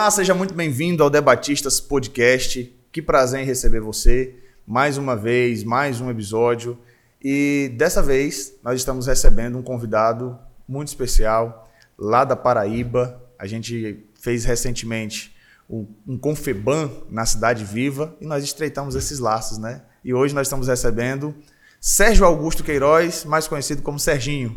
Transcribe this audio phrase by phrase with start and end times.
[0.00, 2.74] Olá, seja muito bem-vindo ao Debatistas Podcast.
[2.90, 4.34] Que prazer em receber você
[4.66, 6.78] mais uma vez, mais um episódio.
[7.22, 13.22] E dessa vez nós estamos recebendo um convidado muito especial lá da Paraíba.
[13.38, 15.36] A gente fez recentemente
[15.68, 19.82] um Confeban na Cidade Viva e nós estreitamos esses laços, né?
[20.02, 21.34] E hoje nós estamos recebendo
[21.78, 24.56] Sérgio Augusto Queiroz, mais conhecido como Serginho.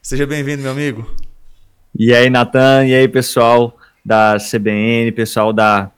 [0.00, 1.12] Seja bem-vindo, meu amigo.
[1.92, 3.76] E aí, Natan, e aí, pessoal
[4.06, 5.90] da CBN, pessoal da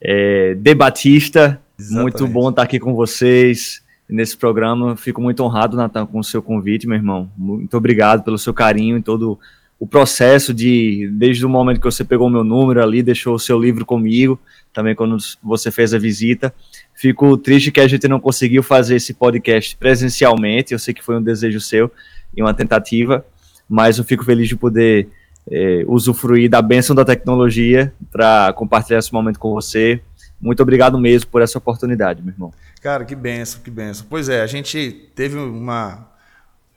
[0.00, 1.60] é, Debatista.
[1.78, 2.02] Exatamente.
[2.02, 4.96] Muito bom estar aqui com vocês nesse programa.
[4.96, 7.30] Fico muito honrado, Natan, com o seu convite, meu irmão.
[7.36, 9.38] Muito obrigado pelo seu carinho em todo
[9.78, 13.58] o processo de, desde o momento que você pegou meu número ali, deixou o seu
[13.58, 14.40] livro comigo,
[14.72, 16.54] também quando você fez a visita.
[16.94, 20.72] Fico triste que a gente não conseguiu fazer esse podcast presencialmente.
[20.72, 21.92] Eu sei que foi um desejo seu
[22.34, 23.26] e uma tentativa,
[23.68, 25.08] mas eu fico feliz de poder
[25.50, 30.00] é, usufruir da bênção da tecnologia para compartilhar esse momento com você.
[30.40, 32.52] Muito obrigado mesmo por essa oportunidade, meu irmão.
[32.80, 34.06] Cara, que benção, que benção.
[34.10, 36.08] Pois é, a gente teve uma.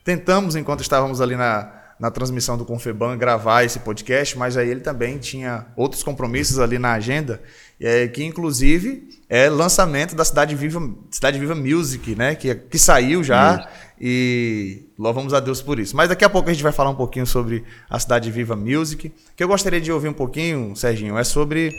[0.03, 4.81] Tentamos, enquanto estávamos ali na, na transmissão do Confeban, gravar esse podcast, mas aí ele
[4.81, 7.41] também tinha outros compromissos ali na agenda,
[7.81, 12.35] é, que inclusive é lançamento da Cidade Viva, Cidade Viva Music, né?
[12.35, 13.67] Que, que saiu já.
[13.99, 15.95] E louvamos a Deus por isso.
[15.95, 19.11] Mas daqui a pouco a gente vai falar um pouquinho sobre a Cidade Viva Music.
[19.35, 21.71] que eu gostaria de ouvir um pouquinho, Serginho, é sobre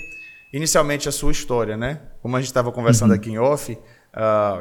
[0.53, 2.01] inicialmente a sua história, né?
[2.23, 3.17] Como a gente estava conversando uhum.
[3.17, 3.79] aqui em off, uh,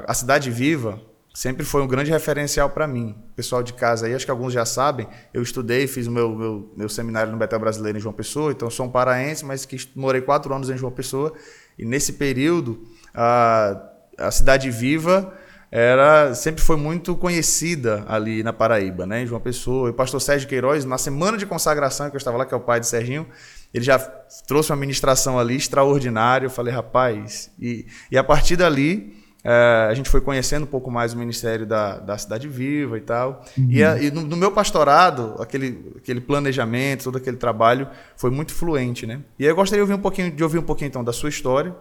[0.06, 1.02] a Cidade Viva
[1.34, 3.16] sempre foi um grande referencial para mim.
[3.36, 6.74] pessoal de casa aí, acho que alguns já sabem, eu estudei, fiz o meu, meu,
[6.76, 10.22] meu seminário no Betel Brasileiro em João Pessoa, então sou um paraense, mas que morei
[10.22, 11.34] quatro anos em João Pessoa.
[11.78, 13.80] E nesse período, uh,
[14.18, 15.34] a Cidade Viva
[15.78, 19.24] era sempre foi muito conhecida ali na Paraíba, né?
[19.24, 19.90] Em João Pessoa.
[19.90, 22.58] E o pastor Sérgio Queiroz, na semana de consagração que eu estava lá, que é
[22.58, 23.28] o pai de Serginho,
[23.74, 24.00] ele já
[24.48, 26.46] trouxe uma ministração ali extraordinária.
[26.46, 27.52] Eu falei, rapaz.
[27.60, 31.66] E, e a partir dali, é, a gente foi conhecendo um pouco mais o ministério
[31.66, 33.44] da, da Cidade Viva e tal.
[33.58, 33.68] Uhum.
[33.70, 38.54] E, a, e no, no, meu pastorado, aquele, aquele planejamento, todo aquele trabalho foi muito
[38.54, 39.20] fluente, né?
[39.38, 41.28] E aí eu gostaria de ouvir um pouquinho, de ouvir um pouquinho então da sua
[41.28, 41.76] história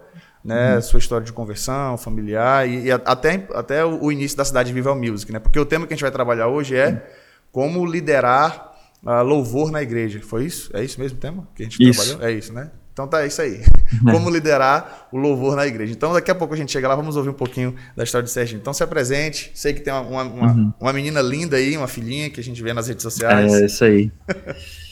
[0.45, 0.75] né?
[0.75, 0.81] Uhum.
[0.81, 5.31] Sua história de conversão, familiar e, e, até, até o início da Cidade Viva Music,
[5.31, 5.39] né?
[5.39, 7.03] Porque o tema que a gente vai trabalhar hoje é
[7.51, 8.73] como liderar
[9.03, 10.21] uh, louvor na igreja.
[10.21, 10.69] Foi isso?
[10.73, 12.05] É isso mesmo o tema que a gente isso.
[12.05, 12.29] trabalhou?
[12.29, 12.69] É isso, né?
[12.93, 13.61] Então tá, é isso aí.
[13.61, 13.65] É.
[14.11, 15.91] Como liderar o louvor na igreja.
[15.91, 18.31] Então daqui a pouco a gente chega lá, vamos ouvir um pouquinho da história de
[18.31, 18.59] Serginho.
[18.61, 19.51] Então se apresente.
[19.53, 20.73] Sei que tem uma, uma, uhum.
[20.79, 23.53] uma menina linda aí, uma filhinha que a gente vê nas redes sociais.
[23.53, 24.11] É, isso aí.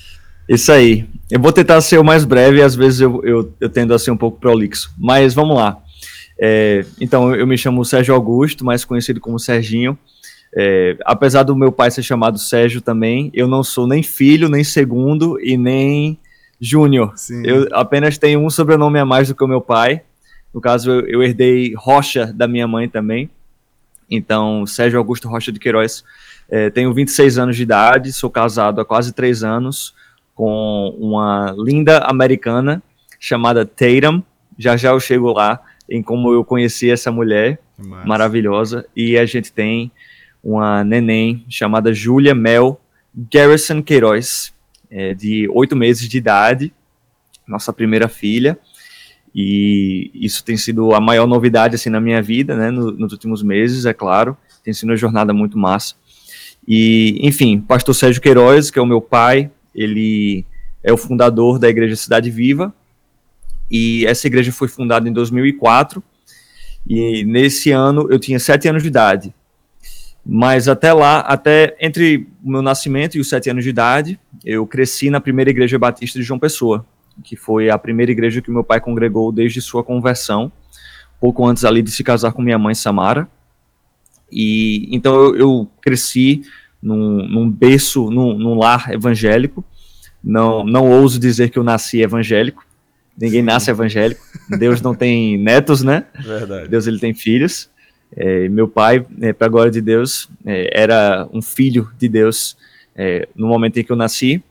[0.47, 1.07] Isso aí.
[1.31, 4.11] Eu vou tentar ser o mais breve, às vezes eu, eu, eu tendo a ser
[4.11, 4.93] um pouco prolixo.
[4.97, 5.77] Mas vamos lá.
[6.39, 9.97] É, então, eu me chamo Sérgio Augusto, mais conhecido como Serginho.
[10.55, 14.63] É, apesar do meu pai ser chamado Sérgio também, eu não sou nem filho, nem
[14.63, 16.19] segundo e nem
[16.59, 17.13] júnior.
[17.43, 20.01] Eu apenas tenho um sobrenome a mais do que o meu pai.
[20.53, 23.29] No caso, eu, eu herdei Rocha da minha mãe também.
[24.09, 26.03] Então, Sérgio Augusto Rocha de Queiroz.
[26.49, 29.95] É, tenho 26 anos de idade, sou casado há quase três anos
[30.33, 32.81] com uma linda americana
[33.19, 34.21] chamada Tatum.
[34.57, 37.59] Já já eu chego lá em como eu conheci essa mulher
[38.05, 38.85] maravilhosa.
[38.95, 39.91] E a gente tem
[40.43, 42.79] uma neném chamada Julia Mel
[43.15, 44.53] Garrison Queiroz,
[44.89, 46.73] é, de oito meses de idade,
[47.47, 48.57] nossa primeira filha.
[49.35, 53.41] E isso tem sido a maior novidade assim na minha vida, né, no, nos últimos
[53.41, 54.37] meses, é claro.
[54.63, 55.95] Tem sido uma jornada muito massa.
[56.67, 60.45] E, enfim, pastor Sérgio Queiroz, que é o meu pai, ele
[60.83, 62.73] é o fundador da Igreja Cidade Viva,
[63.71, 66.03] e essa igreja foi fundada em 2004,
[66.87, 69.33] e nesse ano eu tinha sete anos de idade.
[70.25, 74.65] Mas até lá, até entre o meu nascimento e os sete anos de idade, eu
[74.65, 76.85] cresci na primeira igreja batista de João Pessoa,
[77.23, 80.51] que foi a primeira igreja que meu pai congregou desde sua conversão,
[81.19, 83.27] pouco antes ali de se casar com minha mãe Samara.
[84.31, 86.43] E então eu, eu cresci
[86.83, 89.63] num, num berço, num, num, lar evangélico.
[90.21, 92.65] Não, não ouso dizer que eu nasci evangélico.
[93.17, 93.45] Ninguém Sim.
[93.45, 94.21] nasce evangélico.
[94.59, 96.05] Deus não tem netos, né?
[96.19, 96.67] Verdade.
[96.67, 97.69] Deus ele tem filhos.
[98.15, 102.57] É, meu pai, é, para a glória de Deus, é, era um filho de Deus
[102.95, 104.43] é, no momento em que eu nasci.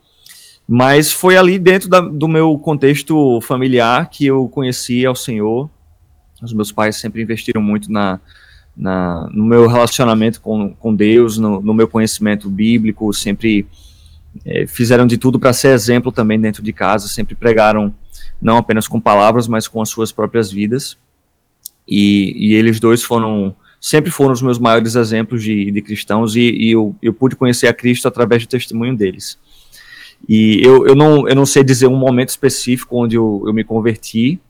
[0.67, 5.69] Mas foi ali dentro da, do meu contexto familiar que eu conheci ao Senhor.
[6.43, 8.19] Os meus pais sempre investiram muito na,
[8.77, 13.67] na, no meu relacionamento com, com Deus, no, no meu conhecimento bíblico, sempre
[14.45, 17.95] é, fizeram de tudo para ser exemplo também dentro de casa, sempre pregaram
[18.41, 20.97] não apenas com palavras, mas com as suas próprias vidas.
[21.87, 26.41] E, e eles dois foram, sempre foram os meus maiores exemplos de, de cristãos, e,
[26.41, 29.39] e eu, eu pude conhecer a Cristo através do testemunho deles.
[30.29, 33.65] E eu, eu, não, eu não sei dizer um momento específico onde eu, eu me
[33.65, 34.41] converti,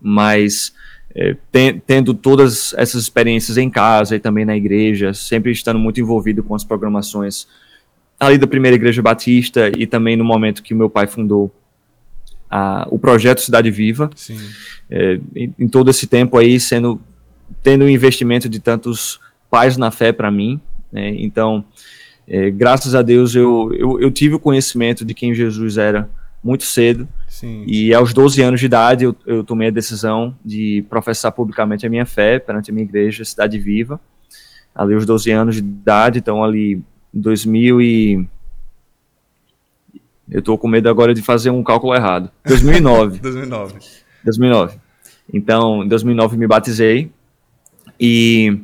[0.00, 0.72] mas
[1.14, 6.00] é, ten, tendo todas essas experiências em casa e também na igreja, sempre estando muito
[6.00, 7.46] envolvido com as programações
[8.18, 11.52] ali da primeira igreja batista e também no momento que meu pai fundou
[12.48, 14.10] a, o projeto Cidade Viva.
[14.90, 17.00] É, em, em, todo esse tempo aí, sendo
[17.62, 20.60] tendo um investimento de tantos pais na fé para mim.
[20.90, 21.14] Né?
[21.18, 21.64] Então,
[22.28, 26.08] é, graças a Deus, eu, eu, eu, tive o conhecimento de quem Jesus era
[26.42, 27.08] muito cedo.
[27.42, 27.64] Sim.
[27.66, 31.90] E aos 12 anos de idade, eu, eu tomei a decisão de professar publicamente a
[31.90, 34.00] minha fé perante a minha igreja, Cidade Viva.
[34.72, 36.74] Ali, aos 12 anos de idade, então, ali,
[37.12, 38.28] em 2000 e
[40.30, 42.30] eu estou com medo agora de fazer um cálculo errado.
[42.46, 43.18] 2009.
[43.18, 43.74] 2009.
[44.24, 44.78] 2009.
[45.34, 47.10] Então, em 2009 me batizei
[47.98, 48.56] e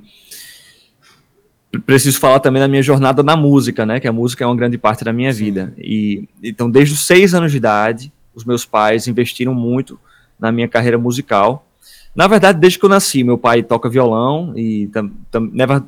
[1.84, 3.98] preciso falar também da minha jornada na música, né?
[3.98, 5.44] Que a música é uma grande parte da minha Sim.
[5.44, 5.74] vida.
[5.76, 9.98] E então, desde os seis anos de idade, os meus pais investiram muito
[10.38, 11.66] na minha carreira musical.
[12.14, 14.90] Na verdade, desde que eu nasci, meu pai toca violão e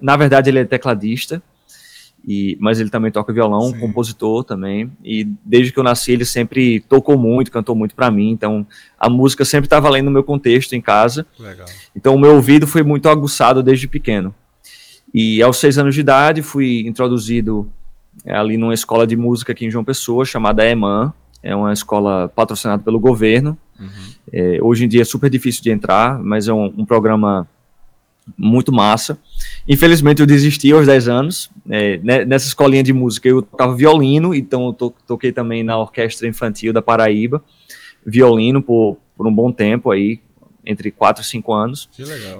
[0.00, 1.42] na verdade ele é tecladista
[2.26, 3.78] e, mas ele também toca violão, Sim.
[3.78, 4.90] compositor também.
[5.02, 8.30] E desde que eu nasci, ele sempre tocou muito, cantou muito para mim.
[8.30, 8.66] Então,
[8.98, 11.26] a música sempre estava além no meu contexto em casa.
[11.38, 11.66] Legal.
[11.96, 14.34] Então, o meu ouvido foi muito aguçado desde pequeno.
[15.12, 17.70] E aos seis anos de idade, fui introduzido
[18.24, 21.12] é, ali numa escola de música aqui em João Pessoa, chamada EMAN.
[21.42, 23.56] É uma escola patrocinada pelo governo.
[23.78, 23.88] Uhum.
[24.32, 27.48] É, hoje em dia é super difícil de entrar, mas é um, um programa
[28.36, 29.18] muito massa.
[29.68, 31.50] Infelizmente eu desisti aos 10 anos.
[31.68, 35.78] É, né, nessa escolinha de música eu tocava violino, então eu to toquei também na
[35.78, 37.42] orquestra infantil da Paraíba,
[38.04, 40.20] violino por, por um bom tempo aí,
[40.64, 41.88] entre 4 e 5 anos.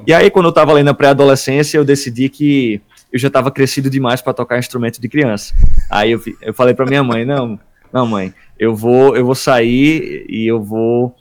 [0.06, 2.80] E aí quando eu estava ali na pré-adolescência, eu decidi que
[3.12, 5.54] eu já estava crescido demais para tocar instrumento de criança.
[5.90, 7.58] Aí eu, eu falei para minha mãe, não,
[7.92, 11.14] não mãe, eu vou eu vou sair e eu vou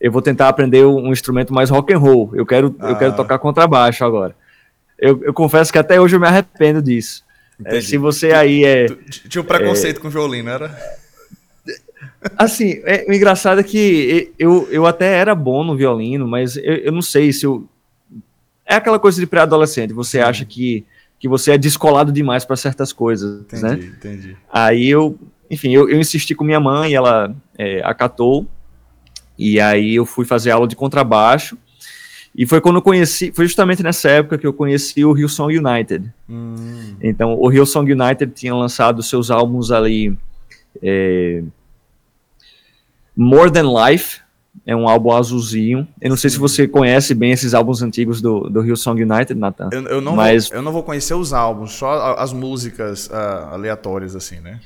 [0.00, 2.30] eu vou tentar aprender um instrumento mais rock and roll.
[2.34, 2.90] Eu quero, ah.
[2.90, 3.16] eu quero ah.
[3.16, 4.36] tocar contrabaixo agora.
[4.98, 7.24] Eu, eu, confesso que até hoje eu me arrependo disso.
[7.64, 8.86] É, se você aí é.
[9.28, 10.76] Tinha um preconceito é, com violino, era?
[12.36, 16.74] Assim, é, o engraçado é que eu, eu até era bom no violino, mas eu,
[16.76, 17.66] eu não sei se eu.
[18.64, 20.84] É aquela coisa de pré-adolescente, você acha que,
[21.18, 23.74] que você é descolado demais para certas coisas, entendi, né?
[23.74, 24.36] Entendi.
[24.52, 25.16] Aí eu,
[25.50, 28.46] enfim, eu, eu insisti com minha mãe, ela é, acatou,
[29.38, 31.56] e aí eu fui fazer aula de contrabaixo.
[32.38, 36.12] E foi quando eu conheci, foi justamente nessa época que eu conheci o Hillsong United.
[36.28, 36.94] Hum.
[37.00, 40.16] Então, o Hillsong United tinha lançado seus álbuns ali.
[40.82, 41.42] É,
[43.16, 44.20] More Than Life,
[44.66, 45.88] é um álbum azulzinho.
[46.00, 49.70] Eu não sei se você conhece bem esses álbuns antigos do, do Hillsong United, Nathan.
[49.72, 50.48] Eu, eu, não mas...
[50.48, 54.60] vou, eu não vou conhecer os álbuns, só as músicas uh, aleatórias, assim, né?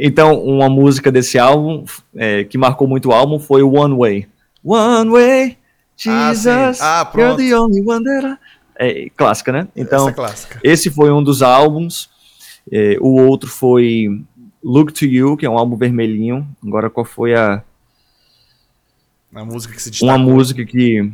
[0.00, 1.84] Então, uma música desse álbum
[2.16, 4.28] é, que marcou muito o álbum foi One Way.
[4.64, 5.58] One Way,
[5.96, 8.36] Jesus, ah, ah, you're the only one that I...
[8.74, 9.68] É clássica, né?
[9.76, 10.58] Então, é clássica.
[10.64, 12.10] esse foi um dos álbuns.
[12.70, 14.24] É, o outro foi
[14.62, 16.46] Look to You, que é um álbum vermelhinho.
[16.64, 17.62] Agora, qual foi a.
[19.34, 20.14] A música que se destacou.
[20.14, 21.12] Uma música que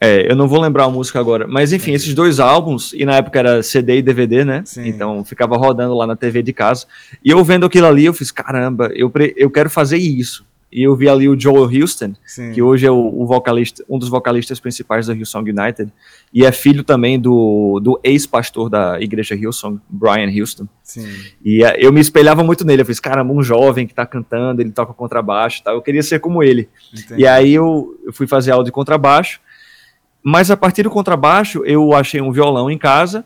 [0.00, 3.16] é, eu não vou lembrar a música agora, mas enfim, esses dois álbuns, e na
[3.16, 4.62] época era CD e DVD, né?
[4.64, 4.86] Sim.
[4.88, 6.86] Então ficava rodando lá na TV de casa.
[7.24, 10.44] E eu vendo aquilo ali, eu fiz, caramba, eu, eu quero fazer isso.
[10.70, 12.52] E eu vi ali o Joel Houston, Sim.
[12.52, 15.90] que hoje é o, vocalista, um dos vocalistas principais da Hillsong United,
[16.34, 20.68] e é filho também do, do ex-pastor da igreja Hillsong, Brian Houston.
[20.82, 21.06] Sim.
[21.42, 24.60] E uh, eu me espelhava muito nele, eu fiz, caramba, um jovem que tá cantando,
[24.60, 26.68] ele toca contrabaixo e tal, eu queria ser como ele.
[26.92, 27.22] Entendi.
[27.22, 29.40] E aí eu, eu fui fazer aula de contrabaixo,
[30.28, 33.24] mas a partir do contrabaixo, eu achei um violão em casa.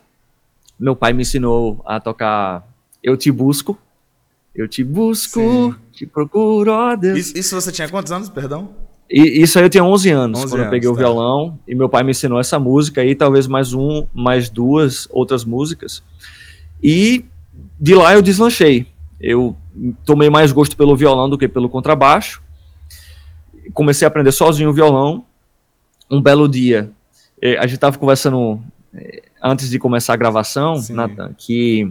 [0.78, 2.62] Meu pai me ensinou a tocar
[3.02, 3.78] Eu Te Busco.
[4.54, 5.74] Eu te busco, Sim.
[5.92, 7.18] te procuro, ó Deus.
[7.18, 8.68] Isso, isso, você tinha quantos anos, perdão?
[9.08, 10.92] E, isso aí eu tinha 11 anos, 11 quando anos, eu peguei tá.
[10.92, 11.58] o violão.
[11.66, 16.02] E meu pai me ensinou essa música e talvez mais um, mais duas outras músicas.
[16.82, 17.24] E
[17.80, 18.86] de lá eu deslanchei.
[19.18, 19.56] Eu
[20.04, 22.42] tomei mais gosto pelo violão do que pelo contrabaixo.
[23.72, 25.24] Comecei a aprender sozinho o violão
[26.10, 26.90] um belo dia,
[27.40, 28.60] é, a gente estava conversando
[28.94, 31.90] é, antes de começar a gravação, Nathan, que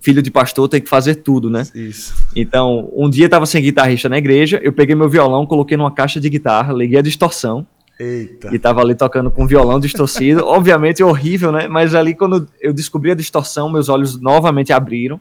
[0.00, 1.62] filho de pastor tem que fazer tudo, né?
[1.74, 2.14] Isso.
[2.34, 6.20] Então, um dia estava sem guitarrista na igreja, eu peguei meu violão, coloquei numa caixa
[6.20, 7.66] de guitarra, liguei a distorção.
[7.98, 8.52] Eita.
[8.52, 11.68] E tava ali tocando com violão distorcido, obviamente horrível, né?
[11.68, 15.20] Mas ali quando eu descobri a distorção, meus olhos novamente abriram.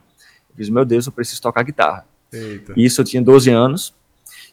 [0.49, 2.05] Eu fiz, meu Deus, eu preciso tocar guitarra.
[2.31, 2.73] Eita.
[2.75, 3.93] Isso eu tinha 12 anos.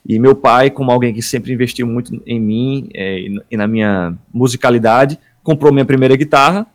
[0.06, 4.14] E meu pai, como alguém que sempre investiu muito em mim é, e na minha
[4.32, 6.66] musicalidade, comprou minha primeira guitarra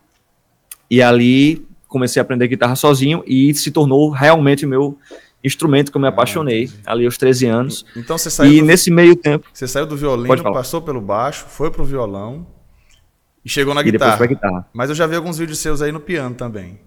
[0.89, 4.97] e ali comecei a aprender guitarra sozinho e se tornou realmente meu
[5.43, 7.85] instrumento que eu me apaixonei ah, ali aos 13 anos.
[7.95, 9.47] Então você saiu E do, nesse meio tempo.
[9.53, 12.47] Você saiu do violino, passou pelo baixo, foi pro violão
[13.43, 14.25] e chegou na e guitarra.
[14.25, 14.67] guitarra.
[14.73, 16.79] Mas eu já vi alguns vídeos seus aí no piano também.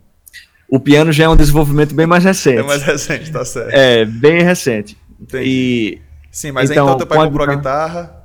[0.68, 2.58] O piano já é um desenvolvimento bem mais recente.
[2.58, 3.72] É mais recente, tá certo.
[3.72, 4.98] É, bem recente.
[5.18, 5.48] Entendi.
[5.48, 8.24] E Sim, mas então, então teu pai comprou a guitarra.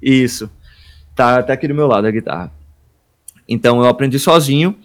[0.00, 0.50] Isso.
[1.14, 2.52] Tá, tá aqui do meu lado a guitarra.
[3.48, 4.76] Então eu aprendi sozinho.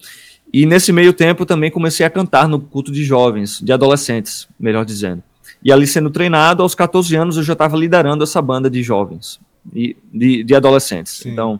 [0.51, 4.83] E nesse meio tempo também comecei a cantar no culto de jovens, de adolescentes, melhor
[4.83, 5.21] dizendo.
[5.63, 9.39] E ali sendo treinado, aos 14 anos eu já estava liderando essa banda de jovens,
[9.63, 11.17] de, de, de adolescentes.
[11.17, 11.31] Sim.
[11.31, 11.59] Então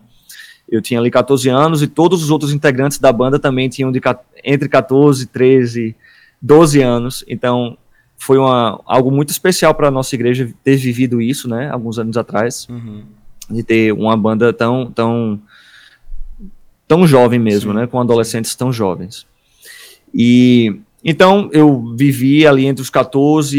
[0.67, 4.01] eu tinha ali 14 anos e todos os outros integrantes da banda também tinham de,
[4.43, 5.95] entre 14, 13,
[6.41, 7.23] 12 anos.
[7.27, 7.77] Então
[8.19, 12.17] foi uma, algo muito especial para a nossa igreja ter vivido isso, né, alguns anos
[12.17, 13.03] atrás, uhum.
[13.49, 15.41] de ter uma banda tão, tão
[16.87, 17.79] tão jovem mesmo, Sim.
[17.79, 19.25] né, com adolescentes tão jovens.
[20.13, 23.57] E então eu vivi ali entre os 14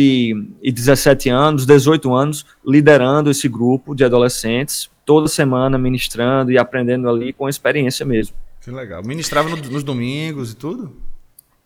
[0.62, 7.08] e 17 anos, 18 anos, liderando esse grupo de adolescentes, toda semana ministrando e aprendendo
[7.08, 8.36] ali com experiência mesmo.
[8.60, 9.02] Que legal.
[9.02, 10.92] Ministrava no, nos domingos e tudo?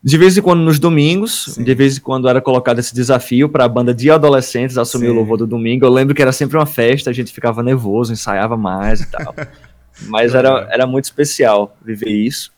[0.05, 1.63] De vez em quando nos domingos, Sim.
[1.63, 5.13] de vez em quando era colocado esse desafio para a banda de adolescentes assumir Sim.
[5.13, 5.83] o louvor do domingo.
[5.83, 9.33] Eu lembro que era sempre uma festa, a gente ficava nervoso, ensaiava mais e tal.
[10.07, 12.51] Mas era, era muito especial viver isso.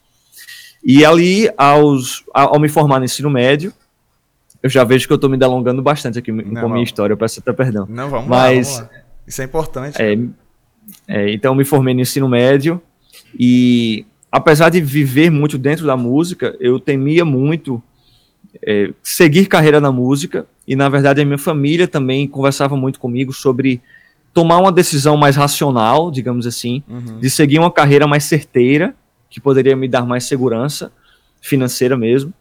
[0.84, 3.72] E ali, aos, ao me formar no ensino médio,
[4.62, 7.14] eu já vejo que eu estou me delongando bastante aqui Não, com a minha história,
[7.14, 7.88] eu peço até perdão.
[7.90, 9.02] Não, vamos Mas, lá, vamos lá.
[9.26, 10.02] Isso é importante.
[10.02, 10.18] É,
[11.08, 12.82] é, então, eu me formei no ensino médio
[13.40, 14.06] e,
[14.38, 17.82] apesar de viver muito dentro da música, eu temia muito
[18.66, 23.34] é, seguir carreira na música e, na verdade, a minha família também conversava muito comigo
[23.34, 23.82] sobre
[24.34, 27.20] tomar uma decisão mais racional, digamos assim, uhum.
[27.20, 28.96] de seguir uma carreira mais certeira,
[29.30, 30.92] que poderia me dar mais segurança
[31.42, 32.34] financeira mesmo.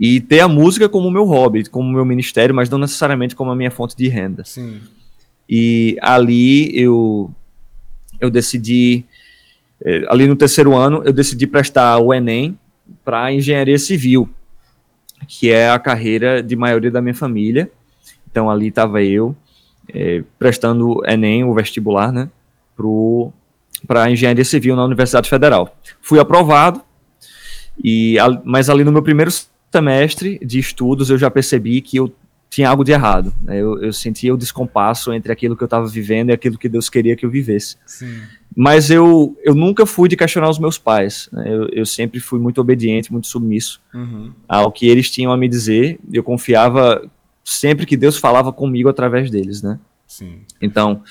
[0.00, 3.56] E ter a música como meu hobby, como meu ministério, mas não necessariamente como a
[3.56, 4.42] minha fonte de renda.
[4.44, 4.80] Sim.
[5.48, 7.30] E ali eu
[8.18, 9.04] eu decidi
[10.08, 12.58] ali no terceiro ano eu decidi prestar o ENEM
[13.04, 14.28] para engenharia civil,
[15.26, 17.70] que é a carreira de maioria da minha família.
[18.30, 19.36] Então ali estava eu
[19.92, 22.28] é, prestando Enem, o vestibular, né,
[23.86, 25.76] para engenharia civil na Universidade Federal.
[26.00, 26.82] Fui aprovado,
[27.82, 29.30] e, mas ali no meu primeiro
[29.70, 32.12] semestre de estudos eu já percebi que eu
[32.52, 33.32] tinha algo de errado.
[33.42, 33.58] Né?
[33.58, 36.90] Eu, eu sentia o descompasso entre aquilo que eu estava vivendo e aquilo que Deus
[36.90, 37.78] queria que eu vivesse.
[37.86, 38.20] Sim.
[38.54, 41.30] Mas eu, eu nunca fui de questionar os meus pais.
[41.32, 41.44] Né?
[41.46, 44.34] Eu, eu sempre fui muito obediente, muito submisso uhum.
[44.46, 45.98] ao que eles tinham a me dizer.
[46.12, 47.10] Eu confiava
[47.42, 49.80] sempre que Deus falava comigo através deles, né?
[50.06, 50.40] Sim.
[50.60, 51.02] Então,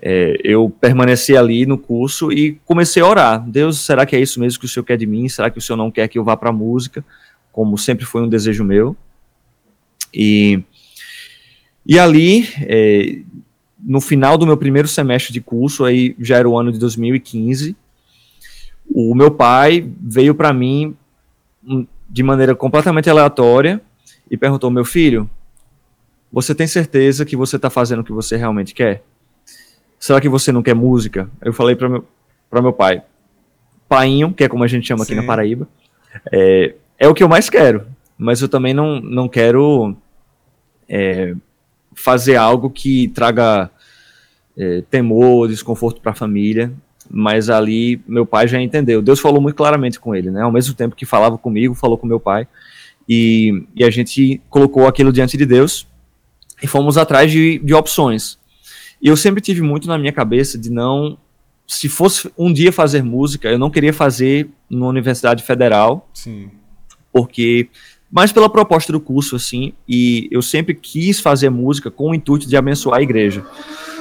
[0.00, 3.44] é, eu permaneci ali no curso e comecei a orar.
[3.44, 5.28] Deus, será que é isso mesmo que o Senhor quer de mim?
[5.28, 7.04] Será que o Senhor não quer que eu vá para a música?
[7.50, 8.96] Como sempre foi um desejo meu.
[10.14, 10.62] E,
[11.86, 13.18] e ali, é,
[13.78, 17.76] no final do meu primeiro semestre de curso, aí já era o ano de 2015,
[18.88, 20.96] o meu pai veio para mim
[21.66, 23.80] hum, de maneira completamente aleatória
[24.30, 25.28] e perguntou: Meu filho,
[26.32, 29.02] você tem certeza que você está fazendo o que você realmente quer?
[29.98, 31.30] Será que você não quer música?
[31.40, 32.04] Eu falei para meu,
[32.52, 33.02] meu pai,
[33.88, 35.12] painho, que é como a gente chama Sim.
[35.12, 35.68] aqui na Paraíba,
[36.32, 37.86] é, é o que eu mais quero,
[38.18, 39.96] mas eu também não, não quero
[40.88, 41.34] é,
[41.94, 43.70] fazer algo que traga
[44.56, 46.72] é, temor, desconforto para a família,
[47.10, 49.02] mas ali meu pai já entendeu.
[49.02, 50.42] Deus falou muito claramente com ele, né?
[50.42, 52.46] Ao mesmo tempo que falava comigo, falou com meu pai,
[53.08, 55.86] e, e a gente colocou aquilo diante de Deus
[56.62, 58.38] e fomos atrás de, de opções.
[59.00, 61.18] E eu sempre tive muito na minha cabeça de não.
[61.66, 66.08] Se fosse um dia fazer música, eu não queria fazer numa universidade federal.
[66.14, 66.50] Sim.
[67.12, 67.68] Porque.
[68.14, 72.48] Mas pela proposta do curso, assim, e eu sempre quis fazer música com o intuito
[72.48, 73.44] de abençoar a igreja.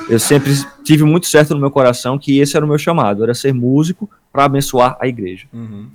[0.07, 0.53] Eu sempre
[0.83, 4.07] tive muito certo no meu coração que esse era o meu chamado, era ser músico
[4.31, 5.47] para abençoar a igreja.
[5.51, 5.87] Uhum.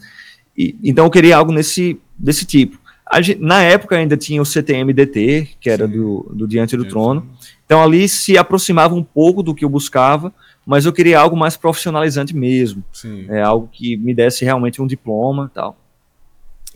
[0.57, 2.77] E, então eu queria algo nesse, desse tipo.
[3.23, 7.25] Gente, na época ainda tinha o CTM-DT, que era do, do Diante do Trono.
[7.65, 10.35] Então ali se aproximava um pouco do que eu buscava,
[10.67, 12.83] mas eu queria algo mais profissionalizante mesmo.
[13.29, 15.77] É algo que me desse realmente um diploma tal.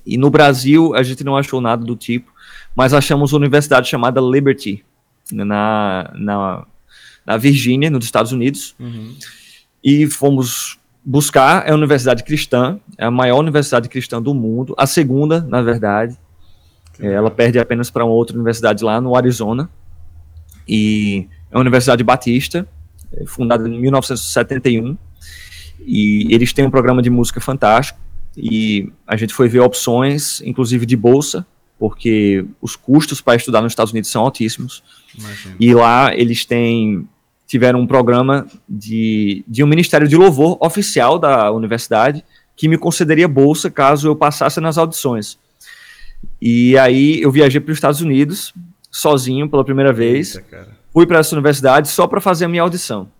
[0.04, 2.32] E no Brasil a gente não achou nada do tipo,
[2.74, 4.84] mas achamos uma universidade chamada Liberty,
[5.30, 6.66] na, na,
[7.24, 8.74] na Virgínia, nos Estados Unidos.
[8.78, 9.14] Uhum.
[9.82, 14.86] E fomos buscar, é a universidade cristã, é a maior universidade cristã do mundo, a
[14.86, 16.16] segunda, na verdade.
[17.00, 19.68] É, ela perde apenas para uma outra universidade lá no Arizona.
[20.68, 22.66] E é uma universidade batista,
[23.12, 24.96] é, fundada em 1971.
[25.84, 27.98] E eles têm um programa de música fantástico.
[28.36, 31.46] E a gente foi ver opções, inclusive de bolsa,
[31.78, 34.82] porque os custos para estudar nos Estados Unidos são altíssimos.
[35.18, 35.56] Imagina.
[35.58, 37.06] E lá eles têm
[37.46, 42.24] tiveram um programa de, de um Ministério de Louvor oficial da universidade
[42.56, 45.38] que me concederia bolsa caso eu passasse nas audições.
[46.40, 48.54] E aí eu viajei para os Estados Unidos
[48.90, 50.36] sozinho pela primeira vez.
[50.36, 53.10] Eita, fui para essa universidade só para fazer a minha audição.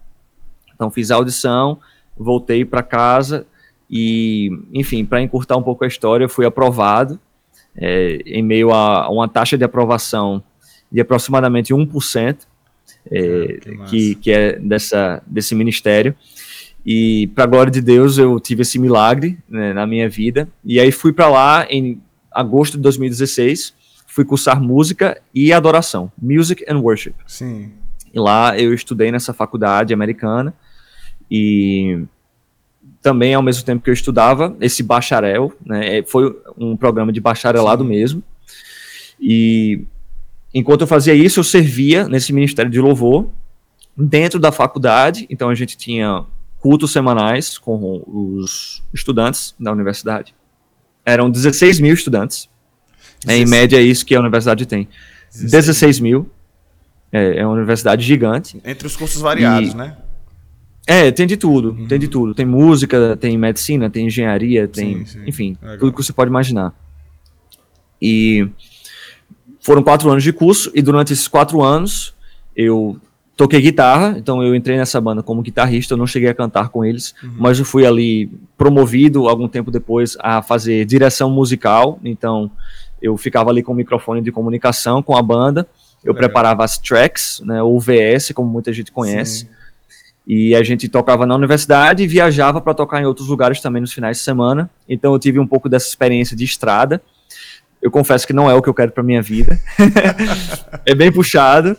[0.75, 1.79] Então fiz a audição,
[2.17, 3.47] voltei para casa
[3.93, 7.21] e, enfim, para encurtar um pouco a história, fui aprovado
[7.77, 10.43] é, em meio a uma taxa de aprovação
[10.91, 12.39] de aproximadamente 1%,
[13.11, 16.17] é, ah, que, que é dessa, desse ministério.
[16.85, 20.49] E, para a glória de Deus, eu tive esse milagre né, na minha vida.
[20.65, 23.75] E aí fui para lá em agosto de 2016,
[24.07, 27.15] fui cursar música e adoração, Music and Worship.
[27.27, 27.73] Sim.
[28.13, 30.55] E lá eu estudei nessa faculdade americana
[31.31, 32.05] e
[33.03, 37.21] também ao mesmo tempo que eu estudava esse bacharel, né, é, foi um programa de
[37.21, 37.91] bacharelado Sim.
[37.91, 38.23] mesmo.
[39.21, 39.85] E
[40.55, 43.29] enquanto eu fazia isso, eu servia nesse ministério de louvor
[43.97, 45.27] dentro da faculdade.
[45.29, 46.25] Então a gente tinha
[46.61, 50.35] cultos semanais com os estudantes da universidade.
[51.05, 52.49] Eram 16 mil estudantes.
[53.27, 54.89] É, em média é isso que a universidade tem.
[55.33, 56.31] 16, 16 mil.
[57.11, 58.61] É, é, uma universidade gigante.
[58.65, 59.97] Entre os cursos variados, e, né?
[60.87, 61.87] É, tem de tudo, uhum.
[61.87, 62.35] tem de tudo.
[62.35, 65.23] Tem música, tem medicina, tem engenharia, tem, sim, sim.
[65.27, 65.79] enfim, Legal.
[65.79, 66.75] tudo que você pode imaginar.
[68.01, 68.49] E
[69.61, 72.15] foram quatro anos de curso, e durante esses quatro anos
[72.57, 72.97] eu
[73.37, 76.85] toquei guitarra, então eu entrei nessa banda como guitarrista, eu não cheguei a cantar com
[76.85, 77.35] eles, uhum.
[77.39, 82.51] mas eu fui ali promovido algum tempo depois a fazer direção musical, então
[83.01, 85.67] eu ficava ali com o microfone de comunicação com a banda,
[86.05, 86.27] eu Legal.
[86.27, 89.47] preparava as tracks, né, ou VS, como muita gente conhece.
[89.47, 89.62] Sim
[90.27, 93.93] e a gente tocava na universidade e viajava para tocar em outros lugares também nos
[93.93, 94.71] finais de semana.
[94.89, 97.03] Então eu tive um pouco dessa experiência de estrada.
[97.81, 99.59] Eu confesso que não é o que eu quero para minha vida.
[100.87, 101.77] é bem puxado,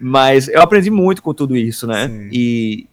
[0.00, 2.08] mas eu aprendi muito com tudo isso, né?
[2.08, 2.28] Sim.
[2.32, 2.86] E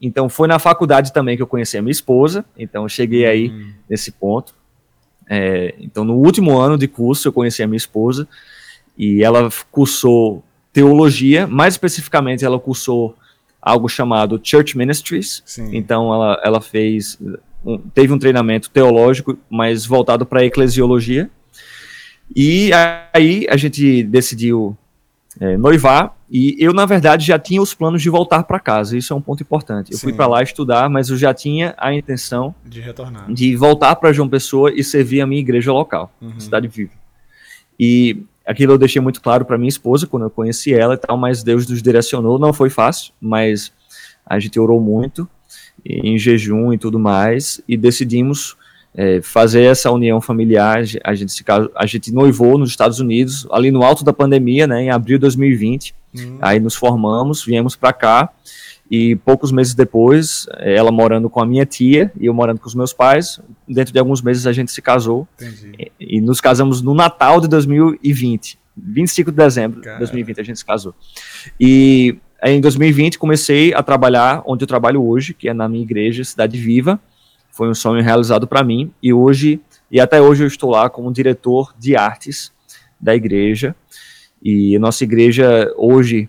[0.00, 2.44] então foi na faculdade também que eu conheci a minha esposa.
[2.56, 3.72] Então eu cheguei aí hum.
[3.90, 4.54] nesse ponto.
[5.28, 8.28] É, então no último ano de curso eu conheci a minha esposa
[8.96, 13.16] e ela cursou teologia, mais especificamente ela cursou
[13.66, 15.42] algo chamado Church Ministries.
[15.44, 15.70] Sim.
[15.76, 17.18] Então ela, ela fez
[17.64, 21.28] um, teve um treinamento teológico, mas voltado para eclesiologia.
[22.34, 22.70] E
[23.12, 24.78] aí a gente decidiu
[25.40, 28.96] é, noivar e eu na verdade já tinha os planos de voltar para casa.
[28.96, 29.90] Isso é um ponto importante.
[29.90, 30.04] Eu Sim.
[30.04, 34.12] fui para lá estudar, mas eu já tinha a intenção de retornar, de voltar para
[34.12, 36.38] João Pessoa e servir a minha igreja local, uhum.
[36.38, 36.92] Cidade Viva.
[37.78, 41.16] E Aquilo eu deixei muito claro para minha esposa quando eu conheci ela e tal,
[41.16, 42.38] mas Deus nos direcionou.
[42.38, 43.72] Não foi fácil, mas
[44.24, 45.28] a gente orou muito
[45.84, 48.56] em jejum e tudo mais e decidimos
[48.94, 50.82] é, fazer essa união familiar.
[51.04, 54.82] A gente se a gente noivou nos Estados Unidos ali no alto da pandemia, né,
[54.84, 55.94] em abril de 2020.
[56.14, 56.38] Hum.
[56.40, 58.30] Aí nos formamos, viemos para cá
[58.90, 62.74] e poucos meses depois, ela morando com a minha tia e eu morando com os
[62.74, 65.26] meus pais, dentro de alguns meses a gente se casou.
[65.78, 68.58] E, e, nos casamos no Natal de 2020.
[68.76, 70.94] 25 de dezembro de 2020 a gente se casou.
[71.58, 76.22] E em 2020 comecei a trabalhar onde eu trabalho hoje, que é na minha igreja,
[76.22, 77.00] Cidade Viva.
[77.50, 81.12] Foi um sonho realizado para mim e hoje e até hoje eu estou lá como
[81.12, 82.52] diretor de artes
[83.00, 83.74] da igreja.
[84.42, 86.28] E nossa igreja hoje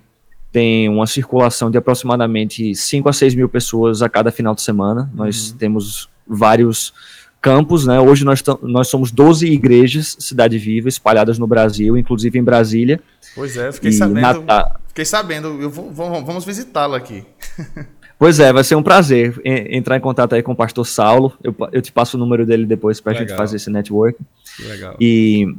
[0.58, 5.02] tem uma circulação de aproximadamente 5 a 6 mil pessoas a cada final de semana.
[5.02, 5.26] Uhum.
[5.26, 6.91] Nós temos vários
[7.39, 8.00] campos, né?
[8.00, 13.00] Hoje nós, nós somos 12 igrejas Cidade Viva espalhadas no Brasil, inclusive em Brasília.
[13.36, 14.46] Pois é, fiquei sabendo.
[14.88, 17.24] Fiquei sabendo, eu vou, vamos visitá-lo aqui.
[18.20, 21.38] Pois é, vai ser um prazer entrar em contato aí com o pastor Saulo.
[21.43, 24.20] Eu, eu te passo o número dele depois para a gente fazer esse network.
[24.60, 24.98] Legal.
[25.00, 25.56] E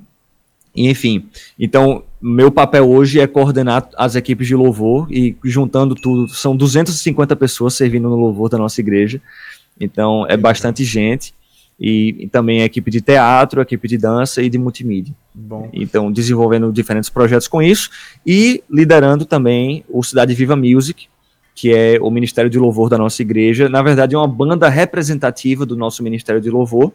[0.87, 6.57] enfim, então meu papel hoje é coordenar as equipes de louvor e juntando tudo, são
[6.57, 9.21] 250 pessoas servindo no louvor da nossa igreja.
[9.81, 11.33] Então é bastante gente
[11.79, 15.15] e, e também a equipe de teatro, a equipe de dança e de multimídia.
[15.33, 15.71] Bom.
[15.73, 17.89] Então desenvolvendo diferentes projetos com isso
[18.27, 21.07] e liderando também o Cidade Viva Music,
[21.55, 23.69] que é o ministério de louvor da nossa igreja.
[23.69, 26.93] Na verdade é uma banda representativa do nosso ministério de louvor.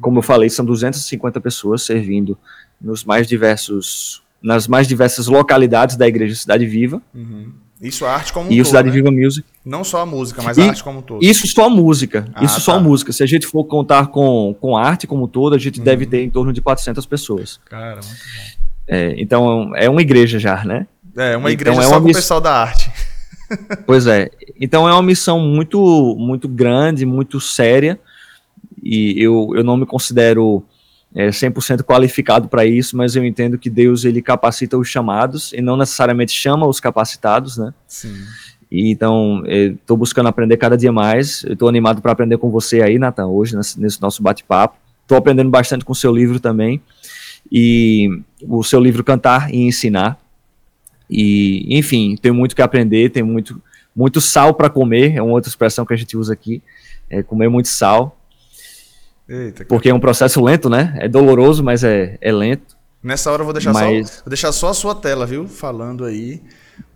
[0.00, 2.38] Como eu falei, são 250 pessoas servindo
[2.80, 7.02] nos mais diversos, nas mais diversas localidades da Igreja Cidade Viva.
[7.14, 7.52] Uhum.
[7.80, 8.62] Isso a arte como um e todo.
[8.62, 8.94] E Cidade né?
[8.94, 9.46] Viva Music.
[9.64, 11.22] Não só a música, mas e a arte como um todo.
[11.22, 12.26] Isso só a música.
[12.34, 12.60] Ah, isso tá.
[12.60, 13.12] só a música.
[13.12, 15.84] Se a gente for contar com, com a arte como um todo, a gente uhum.
[15.84, 17.60] deve ter em torno de 400 pessoas.
[17.66, 18.66] Cara, muito bom.
[18.88, 20.86] É, então é uma igreja já, né?
[21.16, 22.90] É, uma igreja então, é só com o pessoal da arte.
[23.86, 24.30] pois é.
[24.60, 27.98] Então é uma missão muito, muito grande, muito séria.
[28.82, 30.64] E eu, eu não me considero
[31.16, 35.62] é, 100% qualificado para isso, mas eu entendo que Deus ele capacita os chamados e
[35.62, 37.72] não necessariamente chama os capacitados, né?
[37.88, 38.14] Sim.
[38.70, 41.42] E, então, estou buscando aprender cada dia mais.
[41.44, 44.76] Estou animado para aprender com você aí, Nathan, hoje, nesse, nesse nosso bate-papo.
[45.02, 46.82] Estou aprendendo bastante com o seu livro também.
[47.50, 48.10] E
[48.42, 50.18] o seu livro Cantar e Ensinar.
[51.08, 53.62] E, enfim, tem muito que aprender, tem muito,
[53.94, 56.60] muito sal para comer, é uma outra expressão que a gente usa aqui,
[57.08, 58.15] é comer muito sal.
[59.28, 60.96] Eita, porque é um processo lento, né?
[60.98, 62.76] É doloroso, mas é, é lento.
[63.02, 64.08] Nessa hora eu vou deixar, mas...
[64.08, 65.46] só, vou deixar só a sua tela, viu?
[65.46, 66.42] Falando aí.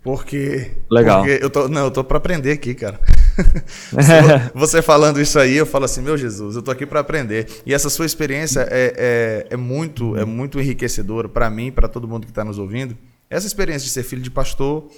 [0.03, 0.73] Porque.
[0.91, 1.23] Legal.
[1.23, 2.99] Porque eu tô, não, eu tô para aprender aqui, cara.
[4.55, 7.47] você falando isso aí, eu falo assim, meu Jesus, eu tô aqui para aprender.
[7.67, 12.09] E essa sua experiência é, é, é muito, é muito enriquecedora para mim, para todo
[12.09, 12.97] mundo que está nos ouvindo.
[13.29, 14.89] Essa experiência de ser filho de pastor,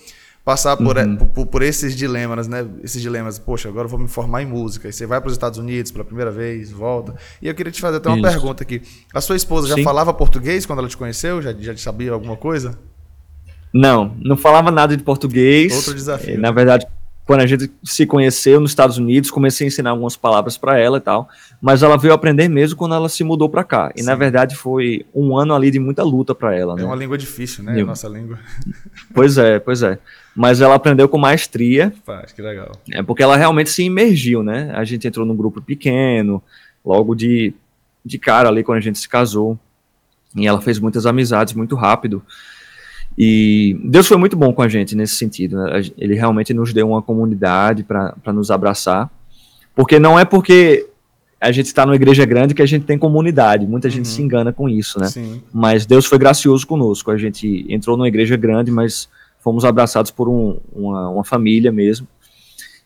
[0.44, 1.16] passar por, uhum.
[1.16, 2.66] por, por, esses dilemas, né?
[2.82, 4.88] Esses dilemas, poxa, agora eu vou me formar em música.
[4.88, 7.14] E você vai para os Estados Unidos pela primeira vez, volta.
[7.40, 8.28] E eu queria te fazer até uma isso.
[8.28, 8.82] pergunta aqui.
[9.14, 9.84] A sua esposa já Sim.
[9.84, 11.40] falava português quando ela te conheceu?
[11.40, 12.78] Já, já sabia alguma coisa?
[13.72, 15.74] Não, não falava nada de português.
[15.74, 16.38] Outro desafio.
[16.38, 16.86] Na verdade,
[17.24, 20.98] quando a gente se conheceu nos Estados Unidos, comecei a ensinar algumas palavras para ela
[20.98, 21.28] e tal,
[21.60, 23.92] mas ela veio aprender mesmo quando ela se mudou para cá.
[23.96, 24.06] E Sim.
[24.06, 26.74] na verdade foi um ano ali de muita luta para ela.
[26.74, 26.84] É né?
[26.84, 27.80] uma língua difícil, né?
[27.80, 28.38] A nossa língua.
[29.14, 29.98] Pois é, pois é.
[30.34, 31.92] Mas ela aprendeu com maestria.
[32.04, 32.72] Faz, que legal.
[32.90, 34.72] É porque ela realmente se imergiu, né?
[34.74, 36.42] A gente entrou num grupo pequeno,
[36.84, 37.52] logo de,
[38.04, 39.58] de cara ali quando a gente se casou.
[40.34, 42.22] E ela fez muitas amizades muito rápido.
[43.16, 45.58] E Deus foi muito bom com a gente nesse sentido.
[45.58, 45.82] Né?
[45.98, 49.10] Ele realmente nos deu uma comunidade para nos abraçar.
[49.74, 50.88] Porque não é porque
[51.40, 53.66] a gente está numa igreja grande que a gente tem comunidade.
[53.66, 53.94] Muita uhum.
[53.94, 55.08] gente se engana com isso, né?
[55.08, 55.42] Sim.
[55.52, 57.10] Mas Deus foi gracioso conosco.
[57.10, 59.08] A gente entrou numa igreja grande, mas
[59.42, 62.06] fomos abraçados por um, uma, uma família mesmo.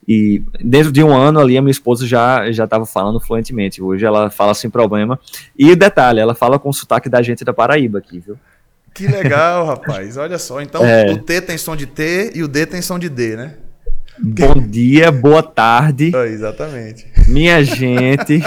[0.08, 3.82] E dentro de um ano ali, a minha esposa já já estava falando fluentemente.
[3.82, 5.18] Hoje ela fala sem problema.
[5.58, 8.38] E detalhe, ela fala com o sotaque da gente da Paraíba aqui, viu?
[8.94, 10.16] Que legal, rapaz.
[10.16, 10.62] Olha só.
[10.62, 11.12] Então, é.
[11.12, 13.56] o T tem som de T e o D tem som de D, né?
[14.18, 16.14] Bom dia, boa tarde.
[16.14, 17.06] É, exatamente.
[17.28, 18.40] Minha gente.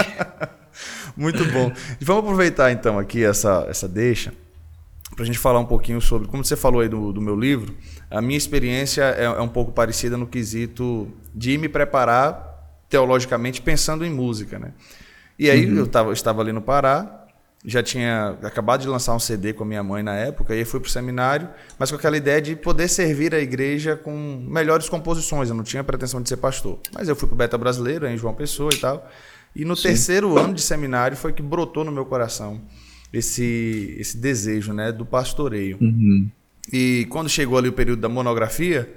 [1.16, 1.70] Muito bom.
[2.00, 4.32] Vamos aproveitar então aqui essa, essa deixa
[5.14, 7.74] para a gente falar um pouquinho sobre, como você falou aí do, do meu livro,
[8.10, 12.48] a minha experiência é, é, um pouco parecida no quesito de me preparar
[12.88, 14.72] teologicamente pensando em música, né?
[15.38, 15.78] E aí uhum.
[15.78, 17.20] eu, tava, eu estava ali no Pará,
[17.64, 20.64] já tinha acabado de lançar um CD com a minha mãe na época, e aí
[20.64, 24.88] fui para o seminário, mas com aquela ideia de poder servir a igreja com melhores
[24.88, 25.48] composições.
[25.48, 26.78] Eu não tinha pretensão de ser pastor.
[26.92, 29.08] Mas eu fui para o Beta Brasileiro, em João Pessoa e tal.
[29.54, 29.88] E no Sim.
[29.88, 32.60] terceiro ano de seminário foi que brotou no meu coração
[33.12, 35.78] esse, esse desejo né, do pastoreio.
[35.80, 36.30] Uhum.
[36.72, 38.92] E quando chegou ali o período da monografia,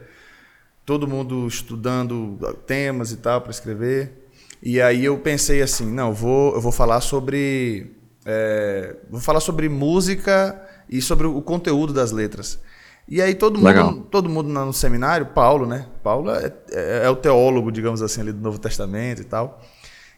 [0.85, 4.29] todo mundo estudando temas e tal para escrever.
[4.61, 7.91] E aí eu pensei assim, não, vou, eu vou falar sobre
[8.25, 12.59] é, vou falar sobre música e sobre o conteúdo das letras.
[13.07, 15.87] E aí todo mundo, todo mundo no seminário, Paulo, né?
[16.01, 19.61] Paulo é, é, é, o teólogo, digamos assim, ali do Novo Testamento e tal.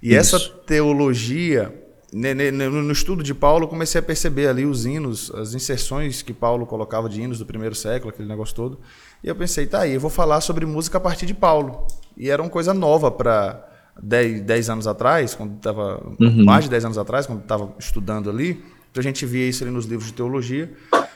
[0.02, 0.36] E Isso.
[0.36, 1.74] essa teologia,
[2.14, 7.10] no estudo de Paulo, comecei a perceber ali os hinos, as inserções que Paulo colocava
[7.10, 8.80] de hinos do primeiro século, aquele negócio todo.
[9.24, 11.86] E eu pensei, tá aí, eu vou falar sobre música a partir de Paulo.
[12.16, 13.68] E era uma coisa nova para
[14.02, 16.02] 10, 10 anos atrás, quando estava.
[16.20, 16.46] Uhum.
[16.46, 18.64] Mais de 10 anos atrás, quando estava estudando ali,
[18.96, 20.72] a gente via isso ali nos livros de teologia.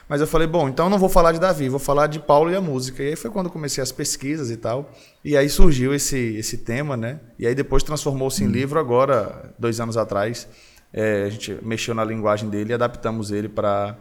[0.09, 2.55] Mas eu falei, bom, então não vou falar de Davi, vou falar de Paulo e
[2.55, 3.03] a música.
[3.03, 4.91] E aí foi quando comecei as pesquisas e tal.
[5.23, 7.19] E aí surgiu esse, esse tema, né?
[7.37, 8.51] E aí depois transformou-se em uhum.
[8.51, 10.47] livro agora, dois anos atrás.
[10.91, 13.95] É, a gente mexeu na linguagem dele e adaptamos ele para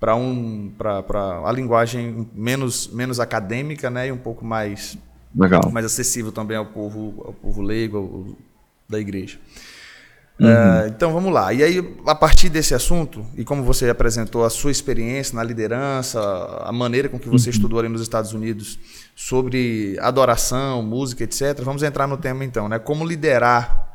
[0.00, 4.96] para um para a linguagem menos menos acadêmica né e um pouco mais
[5.34, 5.70] Legal.
[5.70, 8.36] mais acessível também ao povo, ao povo leigo ao,
[8.88, 9.38] da igreja.
[10.40, 10.46] Uhum.
[10.46, 11.52] Uh, então vamos lá.
[11.52, 16.20] E aí, a partir desse assunto, e como você apresentou a sua experiência na liderança,
[16.64, 17.54] a maneira com que você uhum.
[17.54, 18.78] estudou ali nos Estados Unidos
[19.16, 22.78] sobre adoração, música, etc., vamos entrar no tema então, né?
[22.78, 23.87] Como liderar,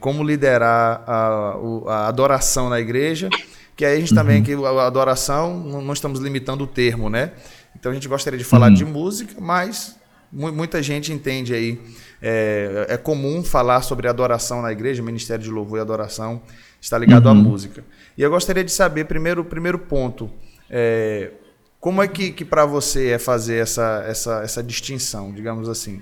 [0.00, 3.28] como liderar a, a, adoração na igreja,
[3.76, 4.44] que aí a gente também, uhum.
[4.44, 7.32] que a adoração, não estamos limitando o termo, né?
[7.78, 8.74] Então a gente gostaria de falar uhum.
[8.74, 9.96] de música, mas
[10.32, 11.78] Muita gente entende aí.
[12.22, 16.40] É, é, comum falar sobre adoração na igreja, Ministério de Louvor e Adoração
[16.80, 17.32] está ligado uhum.
[17.32, 17.84] à música.
[18.16, 20.30] E eu gostaria de saber, primeiro, primeiro ponto,
[20.70, 21.32] é,
[21.78, 26.00] como é que, que para você é fazer essa, essa, essa distinção, digamos assim?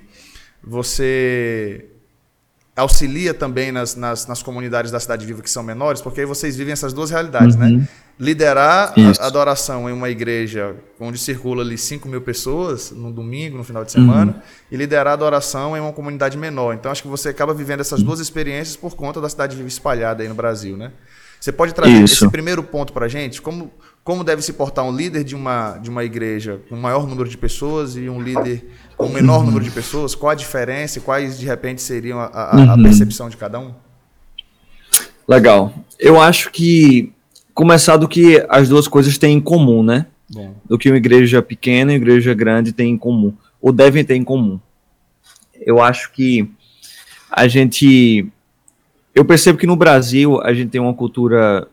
[0.63, 1.87] Você
[2.81, 6.55] auxilia também nas, nas, nas, comunidades da Cidade Viva que são menores, porque aí vocês
[6.55, 7.67] vivem essas duas realidades, né?
[7.67, 7.77] uhum.
[7.77, 7.87] né?
[8.19, 13.63] Liderar a adoração em uma igreja onde circula ali 5 mil pessoas no domingo, no
[13.63, 14.41] final de semana, uhum.
[14.71, 16.75] e liderar a adoração em uma comunidade menor.
[16.75, 20.21] Então acho que você acaba vivendo essas duas experiências por conta da Cidade Viva espalhada
[20.21, 20.91] aí no Brasil, né?
[21.41, 22.23] Você pode trazer Isso.
[22.23, 23.41] esse primeiro ponto para a gente?
[23.41, 27.27] Como, como deve se portar um líder de uma, de uma igreja com maior número
[27.27, 28.63] de pessoas e um líder
[29.01, 29.45] com menor uhum.
[29.45, 30.13] número de pessoas?
[30.13, 32.83] Qual a diferença e quais, de repente, seriam a, a, a uhum.
[32.83, 33.73] percepção de cada um?
[35.27, 35.73] Legal.
[35.99, 37.11] Eu acho que
[37.53, 40.05] começar do que as duas coisas têm em comum, né?
[40.29, 40.53] Bom.
[40.65, 44.15] Do que uma igreja pequena e uma igreja grande têm em comum, ou devem ter
[44.15, 44.59] em comum.
[45.59, 46.49] Eu acho que
[47.29, 48.27] a gente.
[49.13, 51.67] Eu percebo que no Brasil a gente tem uma cultura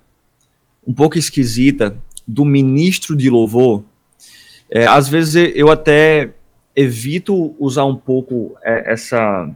[0.86, 3.84] um pouco esquisita do ministro de louvor.
[4.70, 6.30] É, às vezes eu até
[6.78, 9.50] evito usar um pouco é, essa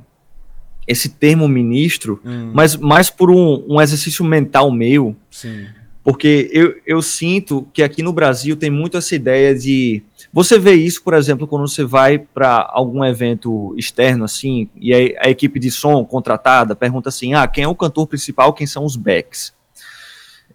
[0.86, 2.50] esse termo ministro, hum.
[2.52, 5.14] mas mais por um, um exercício mental meu.
[5.30, 5.66] Sim
[6.04, 10.02] porque eu, eu sinto que aqui no Brasil tem muito essa ideia de.
[10.32, 15.26] Você vê isso, por exemplo, quando você vai para algum evento externo, assim, e a,
[15.26, 18.84] a, equipe de som contratada pergunta assim: ah, quem é o cantor principal, quem são
[18.84, 19.52] os backs?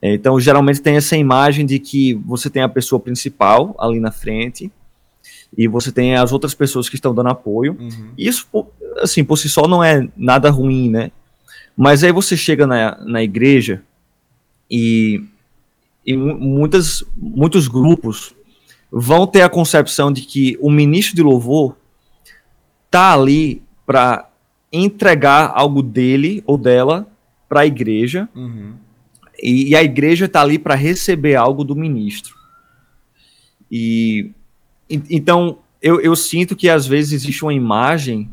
[0.01, 4.71] Então, geralmente tem essa imagem de que você tem a pessoa principal ali na frente
[5.55, 7.77] e você tem as outras pessoas que estão dando apoio.
[7.79, 8.11] Uhum.
[8.17, 8.47] Isso,
[9.01, 11.11] assim, por si só não é nada ruim, né?
[11.75, 13.81] Mas aí você chega na, na igreja
[14.69, 15.23] e
[16.07, 18.33] e muitas, muitos grupos
[18.89, 21.75] vão ter a concepção de que o ministro de louvor
[22.89, 24.29] tá ali para
[24.71, 27.05] entregar algo dele ou dela
[27.49, 28.75] para a igreja uhum.
[29.37, 32.35] e, e, a igreja está ali para receber algo do ministro.
[33.69, 34.31] E
[34.89, 38.29] então eu, eu, sinto que às vezes existe uma imagem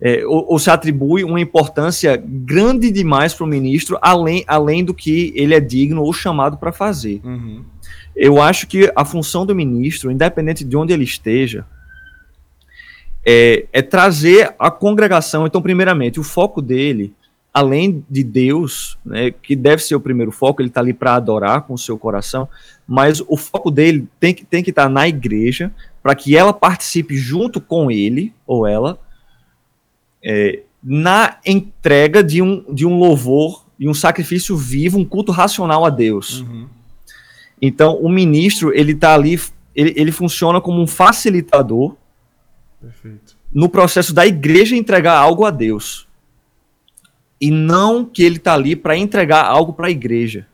[0.00, 4.92] é, ou, ou, se atribui uma importância grande demais para o ministro, além, além do
[4.92, 7.20] que ele é digno ou chamado para fazer.
[7.24, 7.64] Uhum.
[8.14, 11.64] Eu acho que a função do ministro, independente de onde ele esteja,
[13.24, 15.46] é, é, trazer a congregação.
[15.46, 17.14] Então, primeiramente, o foco dele,
[17.54, 21.62] além de Deus, né, que deve ser o primeiro foco, ele está ali para adorar
[21.62, 22.48] com o seu coração,
[22.86, 26.52] mas o foco dele tem que, tem que estar tá na igreja, para que ela
[26.52, 28.98] participe junto com ele ou ela
[30.20, 35.84] é, na entrega de um, de um louvor e um sacrifício vivo, um culto racional
[35.84, 36.40] a Deus.
[36.40, 36.66] Uhum.
[37.62, 39.40] Então, o ministro, ele está ali,
[39.74, 41.96] ele, ele funciona como um facilitador
[42.80, 43.36] Perfeito.
[43.52, 46.03] no processo da igreja entregar algo a Deus.
[47.44, 50.46] E não que ele está ali para entregar algo para a igreja.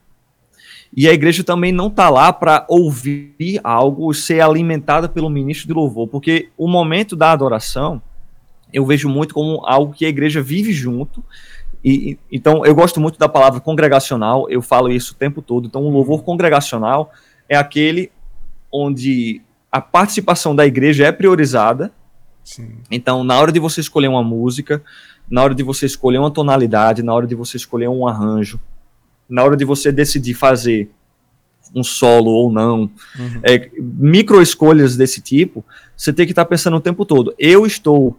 [0.92, 5.72] E a igreja também não está lá para ouvir algo, ser alimentada pelo ministro de
[5.72, 8.02] louvor, porque o momento da adoração
[8.72, 11.22] eu vejo muito como algo que a igreja vive junto.
[11.84, 15.68] E, então, eu gosto muito da palavra congregacional, eu falo isso o tempo todo.
[15.68, 17.12] Então, o louvor congregacional
[17.48, 18.10] é aquele
[18.72, 21.92] onde a participação da igreja é priorizada.
[22.50, 22.78] Sim.
[22.90, 24.82] Então, na hora de você escolher uma música,
[25.30, 28.58] na hora de você escolher uma tonalidade, na hora de você escolher um arranjo,
[29.28, 30.90] na hora de você decidir fazer
[31.72, 33.40] um solo ou não, uhum.
[33.44, 35.64] é, micro escolhas desse tipo,
[35.96, 37.32] você tem que estar pensando o tempo todo.
[37.38, 38.18] Eu estou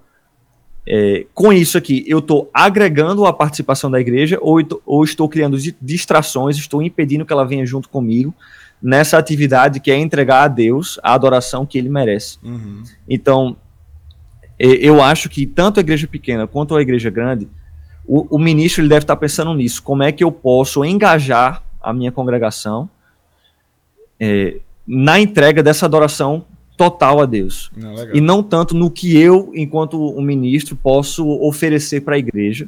[0.88, 5.58] é, com isso aqui, eu estou agregando a participação da igreja ou, ou estou criando
[5.82, 8.34] distrações, estou impedindo que ela venha junto comigo
[8.82, 12.39] nessa atividade que é entregar a Deus a adoração que ele merece.
[12.41, 12.84] Uhum.
[13.10, 13.58] Então,
[14.67, 17.47] eu acho que tanto a igreja pequena quanto a igreja grande,
[18.06, 19.82] o, o ministro ele deve estar pensando nisso.
[19.82, 22.89] Como é que eu posso engajar a minha congregação
[24.19, 26.45] é, na entrega dessa adoração
[26.78, 27.71] total a Deus.
[27.76, 32.67] Não, e não tanto no que eu, enquanto um ministro, posso oferecer para a igreja.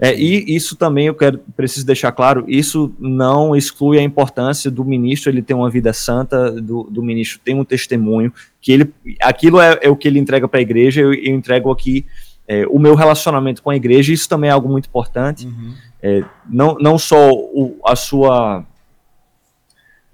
[0.00, 4.84] É, e isso também eu quero preciso deixar claro, isso não exclui a importância do
[4.84, 9.60] ministro ele ter uma vida santa, do, do ministro ter um testemunho, que ele aquilo
[9.60, 12.04] é, é o que ele entrega para a igreja, eu, eu, entrego aqui
[12.48, 15.46] é, o meu relacionamento com a igreja, isso também é algo muito importante.
[15.46, 15.74] Uhum.
[16.02, 18.66] É, não, não só o, a sua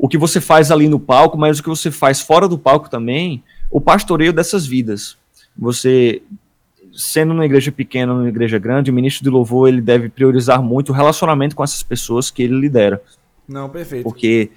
[0.00, 2.88] o que você faz ali no palco, mas o que você faz fora do palco
[2.88, 5.18] também, o pastoreio dessas vidas.
[5.56, 6.22] Você,
[6.92, 10.62] sendo numa igreja pequena ou numa igreja grande, o ministro de louvor ele deve priorizar
[10.62, 13.02] muito o relacionamento com essas pessoas que ele lidera.
[13.46, 14.04] Não, perfeito.
[14.04, 14.50] Porque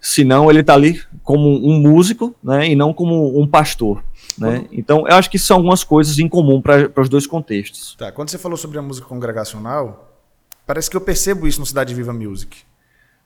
[0.00, 4.02] senão ele está ali como um músico, né, e não como um pastor.
[4.36, 4.66] Né?
[4.72, 7.94] Então, eu acho que são algumas coisas em comum para os dois contextos.
[7.96, 10.18] Tá, quando você falou sobre a música congregacional,
[10.66, 12.58] parece que eu percebo isso no Cidade Viva Music.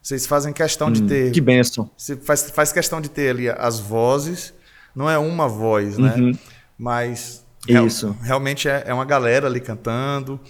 [0.00, 1.32] Vocês fazem questão hum, de ter.
[1.32, 1.90] Que benção.
[1.96, 4.54] Você faz, faz questão de ter ali as vozes.
[4.94, 6.14] Não é uma voz, né?
[6.16, 6.32] Uhum.
[6.78, 8.06] Mas isso.
[8.06, 10.40] Real, realmente é, é, uma galera ali cantando.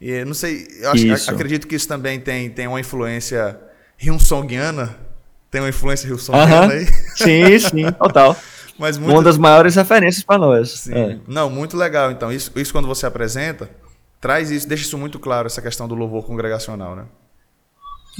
[0.00, 3.58] E não sei, eu acho, acredito que isso também tem, tem uma influência
[4.00, 4.96] Hyunsongiana.
[5.50, 6.70] Tem uma influência Hyunsongiana uhum.
[6.70, 6.86] aí?
[7.16, 8.36] Sim, sim, total.
[8.78, 9.12] Mas muito...
[9.12, 10.70] Uma das maiores referências para nós.
[10.70, 10.94] Sim.
[10.94, 11.18] É.
[11.26, 12.12] Não, muito legal.
[12.12, 13.68] Então, isso, isso quando você apresenta,
[14.20, 17.04] traz isso, deixa isso muito claro, essa questão do louvor congregacional, né?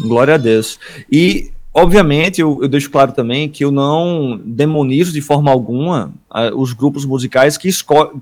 [0.00, 0.78] Glória a Deus.
[1.10, 6.56] E, obviamente, eu, eu deixo claro também que eu não demonizo de forma alguma uh,
[6.56, 7.70] os grupos musicais que,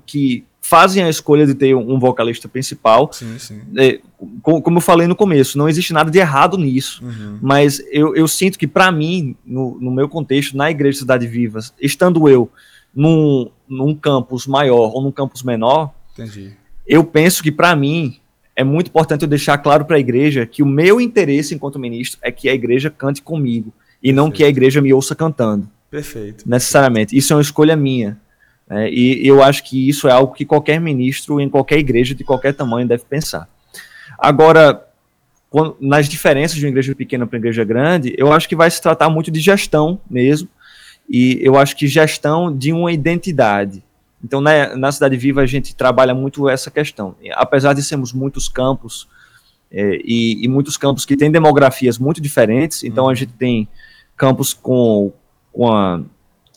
[0.05, 3.09] que fazem a escolha de ter um vocalista principal.
[3.13, 3.61] Sim, sim.
[3.77, 4.01] É,
[4.41, 7.01] como eu falei no começo, não existe nada de errado nisso.
[7.05, 7.39] Uhum.
[7.41, 11.59] Mas eu, eu, sinto que, para mim, no, no, meu contexto, na Igreja Cidade Viva,
[11.79, 12.51] estando eu
[12.93, 16.51] num, num campus maior ou num campus menor, Entendi.
[16.85, 18.17] eu penso que, para mim,
[18.57, 22.19] é muito importante eu deixar claro para a igreja que o meu interesse enquanto ministro
[22.23, 24.15] é que a igreja cante comigo e Perfeito.
[24.15, 25.69] não que a igreja me ouça cantando.
[25.91, 26.43] Perfeito.
[26.49, 27.15] Necessariamente.
[27.15, 28.17] Isso é uma escolha minha.
[28.67, 32.23] É, e eu acho que isso é algo que qualquer ministro em qualquer igreja de
[32.23, 33.47] qualquer tamanho deve pensar.
[34.17, 34.83] Agora,
[35.51, 38.71] quando, nas diferenças de uma igreja pequena para uma igreja grande, eu acho que vai
[38.71, 40.49] se tratar muito de gestão mesmo,
[41.07, 43.83] e eu acho que gestão de uma identidade.
[44.27, 47.15] Então, na, na Cidade Viva, a gente trabalha muito essa questão.
[47.31, 49.07] Apesar de sermos muitos campos,
[49.71, 53.15] é, e, e, muitos campos que têm demografias muito diferentes, então a uhum.
[53.15, 53.69] gente tem
[54.17, 55.13] campos com,
[55.53, 56.01] com a,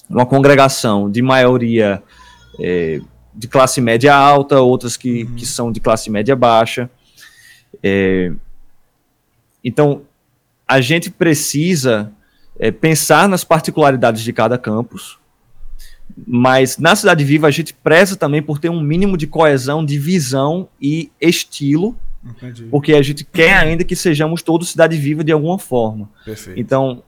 [0.08, 2.02] uma congregação de maioria
[2.58, 3.00] é,
[3.32, 5.36] de classe média alta, outras que, uhum.
[5.36, 6.90] que são de classe média baixa.
[7.80, 8.32] É,
[9.62, 10.02] então,
[10.66, 12.12] a gente precisa
[12.58, 15.19] é, pensar nas particularidades de cada campus,
[16.26, 19.98] mas na Cidade Viva a gente preza também por ter um mínimo de coesão de
[19.98, 22.64] visão e estilo Entendi.
[22.64, 26.08] Porque a gente quer ainda que sejamos todos cidade viva de alguma forma.
[26.24, 26.60] Perfeito.
[26.60, 27.02] Então,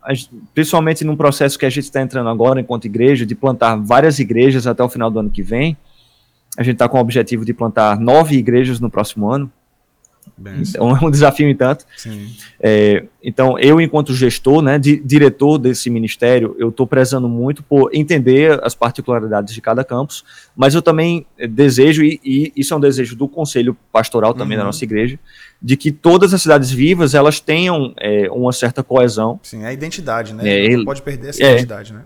[0.55, 4.67] principalmente num processo que a gente está entrando agora enquanto igreja, de plantar várias igrejas
[4.67, 5.77] até o final do ano que vem,
[6.57, 9.53] a gente está com o objetivo de plantar nove igrejas no próximo ano.
[10.39, 11.85] Então é um desafio em tanto.
[12.61, 17.91] É, então, eu, enquanto gestor, né, di diretor desse ministério, eu estou prezando muito por
[17.95, 20.25] entender as particularidades de cada campus,
[20.57, 24.63] mas eu também desejo, e, e isso é um desejo do conselho pastoral também uhum.
[24.63, 25.19] da nossa igreja,
[25.61, 29.39] de que todas as cidades vivas elas tenham é, uma certa coesão.
[29.43, 30.67] Sim, é a identidade, né?
[30.67, 32.03] É, Não pode perder essa é, identidade, né?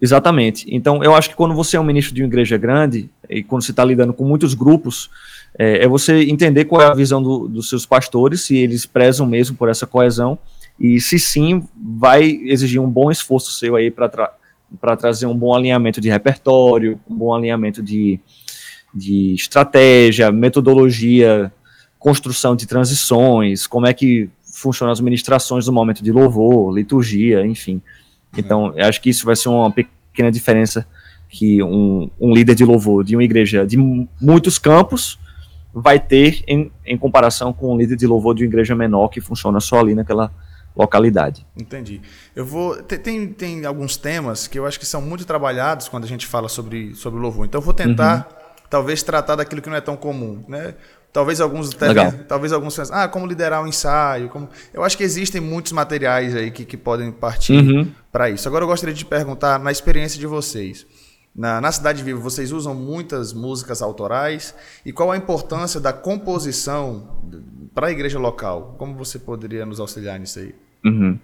[0.00, 0.64] Exatamente.
[0.70, 3.62] Então, eu acho que quando você é um ministro de uma igreja grande, e quando
[3.62, 5.10] você está lidando com muitos grupos,
[5.56, 9.26] é, é, você entender qual é a visão do, dos seus pastores, se eles prezam
[9.26, 10.38] mesmo por essa coesão,
[10.78, 15.54] e se sim, vai exigir um bom esforço seu aí para tra trazer um bom
[15.54, 18.20] alinhamento de repertório, um bom alinhamento de,
[18.94, 21.50] de estratégia, metodologia,
[21.98, 27.80] construção de transições, como é que funcionam as ministrações no momento de louvor, liturgia, enfim.
[28.36, 30.86] Então, eu acho que isso vai ser uma pequena diferença
[31.28, 33.76] que um, um líder de louvor de uma igreja de
[34.20, 35.18] muitos campos
[35.72, 39.20] vai ter em, em comparação com um líder de louvor de uma igreja menor que
[39.20, 40.32] funciona só ali naquela
[40.74, 41.44] localidade.
[41.56, 42.00] Entendi.
[42.34, 46.06] Eu vou tem, tem alguns temas que eu acho que são muito trabalhados quando a
[46.06, 47.46] gente fala sobre sobre louvor.
[47.46, 48.56] Então eu vou tentar uhum.
[48.70, 50.74] talvez tratar daquilo que não é tão comum, né?
[51.12, 52.12] Talvez alguns Legal.
[52.28, 56.36] talvez alguns pensem, ah, como liderar um ensaio, como eu acho que existem muitos materiais
[56.36, 57.90] aí que, que podem partir uhum.
[58.12, 58.46] para isso.
[58.46, 60.86] Agora eu gostaria de perguntar na experiência de vocês.
[61.34, 64.54] Na, na Cidade Viva, vocês usam muitas músicas autorais.
[64.84, 67.08] E qual a importância da composição
[67.74, 68.74] para a igreja local?
[68.76, 70.54] Como você poderia nos auxiliar nisso aí?
[70.84, 71.18] Uhum.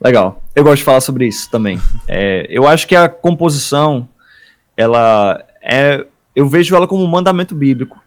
[0.00, 0.42] Legal.
[0.54, 1.80] Eu gosto de falar sobre isso também.
[2.06, 4.08] é, eu acho que a composição,
[4.76, 6.04] ela é.
[6.36, 7.98] Eu vejo ela como um mandamento bíblico.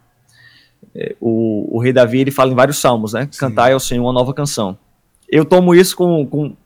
[0.94, 3.28] É, o, o, rei Davi ele fala em vários salmos, né?
[3.30, 3.38] Sim.
[3.38, 4.78] Cantar ao Senhor uma nova canção.
[5.28, 6.56] Eu tomo isso com, com,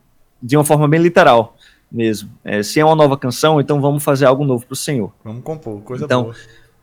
[0.42, 1.55] de uma forma bem literal
[1.90, 2.30] mesmo.
[2.44, 5.12] É, se é uma nova canção, então vamos fazer algo novo para o Senhor.
[5.24, 6.34] Vamos compor, coisa então, boa.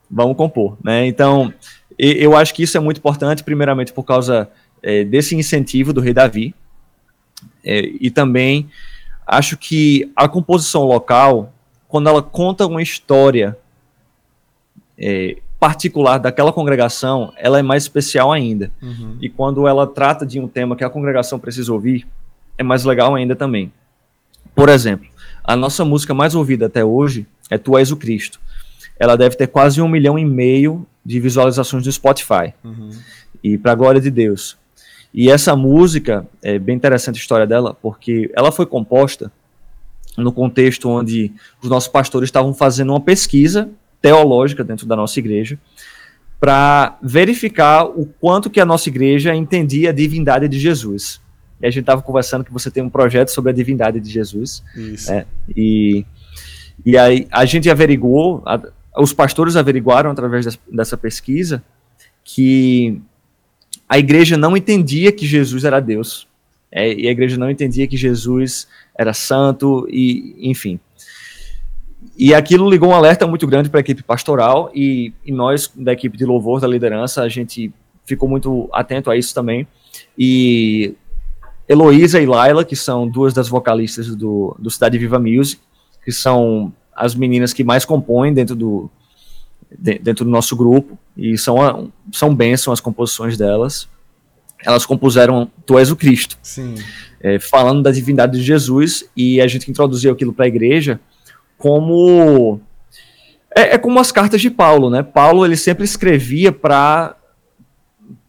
[0.10, 1.08] Vamos compor, né?
[1.08, 1.54] Então,
[1.98, 4.50] eu acho que isso é muito importante, primeiramente por causa
[4.82, 6.54] é, desse incentivo do rei Davi,
[7.64, 8.70] é, e também
[9.26, 11.54] acho que a composição local,
[11.88, 13.58] quando ela conta uma história
[14.98, 18.70] é, particular daquela congregação, ela é mais especial ainda.
[18.82, 19.18] Uhum.
[19.22, 22.06] E quando ela trata de um tema que a congregação precisa ouvir,
[22.58, 23.72] é mais legal ainda também.
[24.56, 25.08] Por exemplo,
[25.44, 28.40] a nossa música mais ouvida até hoje é Tu És o Cristo.
[29.00, 32.54] Ela deve ter quase um milhão e meio de visualizações no Spotify.
[32.64, 32.92] Uhum.
[33.44, 34.58] E para a glória de Deus.
[35.14, 39.32] E essa música, é bem interessante a história dela, porque ela foi composta
[40.18, 43.70] no contexto onde os nossos pastores estavam fazendo uma pesquisa
[44.02, 45.60] teológica dentro da nossa igreja
[46.40, 51.22] para verificar o quanto que a nossa igreja entendia a divindade de Jesus
[51.64, 54.62] e a gente estava conversando que você tem um projeto sobre a divindade de Jesus.
[54.76, 55.10] Isso.
[55.10, 55.26] Né?
[55.56, 56.06] E,
[56.86, 58.62] e aí a gente averiguou, a,
[58.98, 61.64] os pastores averiguaram através des, dessa pesquisa
[62.22, 63.02] que
[63.88, 66.28] a igreja não entendia que Jesus era Deus.
[66.70, 70.78] É, e a igreja não entendia que Jesus era santo, e enfim.
[72.18, 75.94] E aquilo ligou um alerta muito grande para a equipe pastoral e, e, nós, da
[75.94, 77.72] equipe de louvor, da liderança, a gente
[78.06, 79.66] ficou muito atento a isso também.
[80.18, 80.96] E
[81.68, 85.62] Heloísa e Laila, que são duas das vocalistas do, do Cidade Viva Music,
[86.04, 88.90] que são as meninas que mais compõem dentro do,
[89.72, 93.88] de, dentro do nosso grupo, e são, são bênçãos as composições delas.
[94.66, 96.38] Elas compuseram Tu és o Cristo,
[97.22, 101.00] é, falando da divindade de Jesus, e a gente introduziu aquilo para a igreja
[101.58, 102.60] como.
[103.56, 105.04] É, é, como as cartas de Paulo, né?
[105.04, 107.16] Paulo ele sempre escrevia para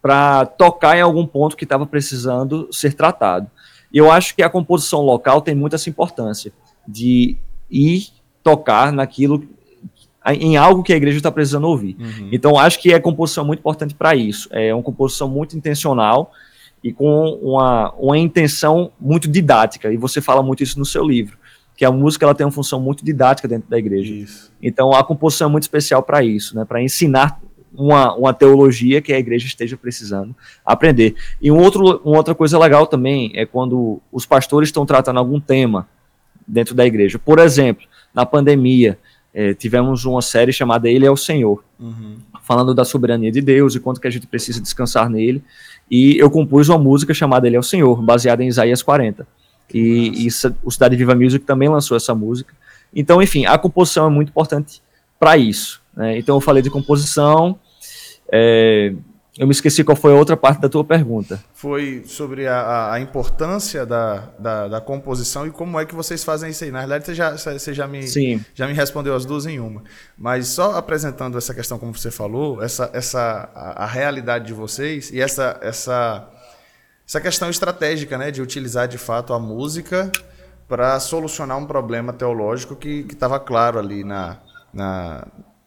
[0.05, 3.51] para tocar em algum ponto que estava precisando ser tratado.
[3.91, 6.53] E eu acho que a composição local tem muita essa importância
[6.87, 7.39] de
[7.71, 8.09] ir
[8.43, 9.49] tocar naquilo
[10.27, 11.97] em algo que a igreja está precisando ouvir.
[11.99, 12.29] Uhum.
[12.31, 14.47] Então, acho que a composição é muito importante para isso.
[14.53, 16.33] É uma composição muito intencional
[16.83, 19.91] e com uma, uma intenção muito didática.
[19.91, 21.39] E você fala muito isso no seu livro,
[21.75, 24.13] que a música ela tem uma função muito didática dentro da igreja.
[24.13, 24.53] Isso.
[24.63, 26.67] Então, a composição é muito especial para isso, né?
[26.67, 27.41] para ensinar
[27.77, 31.15] uma, uma teologia que a igreja esteja precisando aprender.
[31.41, 35.41] E um outro, uma outra coisa legal também é quando os pastores estão tratando algum
[35.41, 35.89] tema
[36.47, 37.19] dentro da igreja.
[37.19, 38.99] Por exemplo, na pandemia,
[39.35, 42.17] é, tivemos uma série chamada Ele é o Senhor, uhum.
[42.43, 45.43] falando da soberania de Deus e quanto que a gente precisa descansar nele.
[45.91, 49.27] E eu compus uma música chamada Ele é o Senhor, baseada em Isaías 40.
[49.73, 50.29] E, e,
[50.63, 52.55] o Cidade Viva Music também lançou essa música.
[52.95, 54.81] Então, enfim, a composição é muito importante
[55.19, 55.83] para isso.
[55.97, 56.19] Né?
[56.19, 57.59] Então, eu falei de composição.
[58.33, 58.95] É,
[59.37, 61.43] eu me esqueci qual foi a outra parte da tua pergunta.
[61.55, 66.51] Foi sobre a, a importância da, da, da, composição e como é que vocês fazem
[66.51, 66.71] isso aí.
[66.71, 68.45] Na verdade, você já, você já, me, Sim.
[68.55, 69.83] já me respondeu as duas em uma.
[70.17, 75.11] Mas só apresentando essa questão, como você falou, essa, essa, a, a realidade de vocês
[75.11, 76.31] e essa, essa,
[77.05, 80.13] essa questão estratégica né, de utilizar de fato a música
[80.69, 84.39] para solucionar um problema teológico que estava claro ali na,
[84.73, 85.27] na,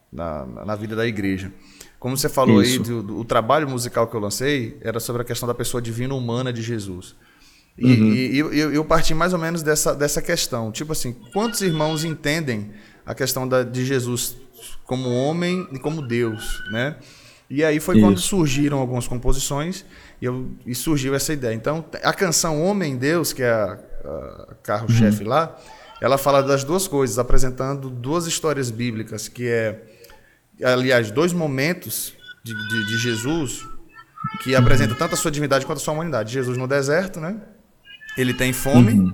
[0.10, 1.51] na, na vida da igreja.
[1.99, 2.81] Como você falou Isso.
[2.81, 5.81] aí, do, do, o trabalho musical que eu lancei era sobre a questão da pessoa
[5.81, 7.15] divina humana de Jesus.
[7.77, 8.13] E, uhum.
[8.13, 10.71] e eu, eu, parti mais ou menos dessa, dessa questão.
[10.71, 12.71] Tipo assim, quantos irmãos entendem
[13.05, 14.35] a questão da, de Jesus
[14.83, 16.95] como homem e como Deus, né?
[17.49, 18.05] E aí foi Isso.
[18.05, 19.85] quando surgiram algumas composições
[20.21, 21.53] e, eu, e, surgiu essa ideia.
[21.53, 25.29] Então, a canção Homem Deus, que é a, a carro-chefe uhum.
[25.29, 25.55] lá,
[26.01, 29.81] ela fala das duas coisas, apresentando duas histórias bíblicas, que é
[30.64, 33.66] aliás, dois momentos de, de, de Jesus
[34.41, 36.34] que apresenta tanto a sua divindade quanto a sua humanidade.
[36.34, 37.38] Jesus no deserto, né?
[38.18, 39.14] Ele tem fome, uhum.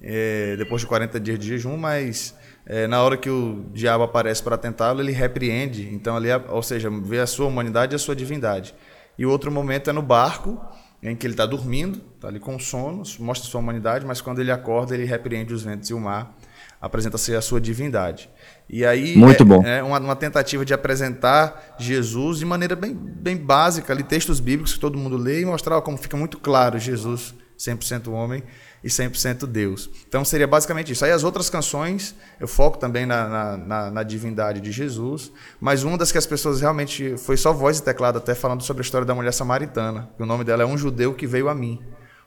[0.00, 2.34] é, depois de 40 dias de jejum, mas
[2.64, 5.88] é, na hora que o diabo aparece para tentá-lo, ele repreende.
[5.92, 8.74] Então, ali, ou seja, vê a sua humanidade e a sua divindade.
[9.18, 10.60] E o outro momento é no barco,
[11.02, 14.50] em que ele está dormindo, está ali com sono, mostra sua humanidade, mas quando ele
[14.50, 16.35] acorda, ele repreende os ventos e o mar,
[16.80, 18.30] apresenta-se a sua divindade.
[18.68, 19.62] E aí Muito é, bom.
[19.64, 24.74] é uma, uma, tentativa de apresentar Jesus de maneira bem, bem básica, ali textos bíblicos
[24.74, 28.42] que todo mundo lê e mostrar como fica muito claro Jesus 100% homem
[28.82, 29.88] e 100% Deus.
[30.08, 31.04] Então seria basicamente isso.
[31.04, 35.82] Aí as outras canções, eu foco também na, na, na, na, divindade de Jesus, mas
[35.82, 38.84] uma das que as pessoas realmente foi só voz e teclado até falando sobre a
[38.84, 40.10] história da mulher samaritana.
[40.18, 41.80] O nome dela é Um Judeu que Veio a Mim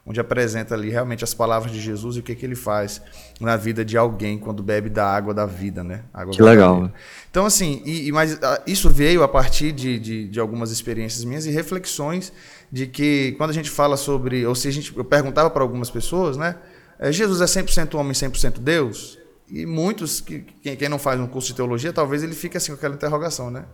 [0.06, 3.02] onde apresenta ali realmente as palavras de Jesus e o que, que ele faz
[3.40, 6.04] na vida de alguém quando bebe da água da vida, né?
[6.14, 6.82] Água que legal.
[6.82, 6.94] Vida.
[7.30, 11.46] Então, assim, e, mas ah, isso veio a partir de, de, de, algumas experiências minhas
[11.46, 12.34] e reflexões
[12.72, 15.90] de que quando a gente fala sobre, ou se a gente, eu perguntava para algumas
[15.92, 16.56] pessoas, né?
[16.98, 19.18] É, Jesus é 100% homem, 100% Deus?
[19.48, 22.78] E muitos, que, quem não faz um curso de teologia, talvez ele fique assim com
[22.78, 23.66] aquela interrogação, né?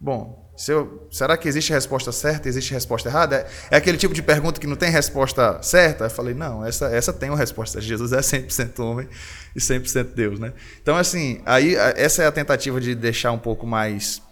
[0.00, 3.36] Bom, eu, será que existe resposta certa, existe resposta errada?
[3.36, 6.04] É, é, aquele tipo de pergunta que não tem resposta certa?
[6.04, 7.80] Eu falei, não, essa, essa tem uma resposta.
[7.80, 9.08] Jesus é 100% homem
[9.54, 10.54] e 100% Deus, né?
[10.82, 14.22] Então, assim, aí essa é a tentativa de deixar um pouco mais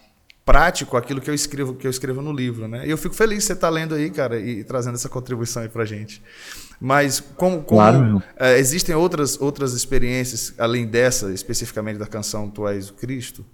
[0.44, 2.86] prático aquilo que eu escrevo, que eu escrevo no livro, né?
[2.86, 5.62] E eu fico feliz de você estar tá lendo aí, cara, e trazendo essa contribuição
[5.62, 6.22] aí pra gente.
[6.80, 12.66] Mas como, como claro, é, existem outras, outras experiências, além dessa, especificamente da canção Tu
[12.68, 13.44] És o Cristo,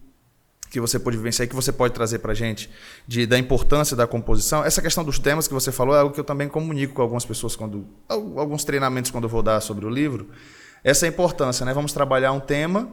[0.74, 2.68] que você pode vivenciar e que você pode trazer para a gente
[3.06, 4.64] de, da importância da composição.
[4.64, 7.24] Essa questão dos temas que você falou é algo que eu também comunico com algumas
[7.24, 10.30] pessoas quando alguns treinamentos quando eu vou dar sobre o livro.
[10.82, 11.72] Essa é a importância, né?
[11.72, 12.88] Vamos trabalhar um tema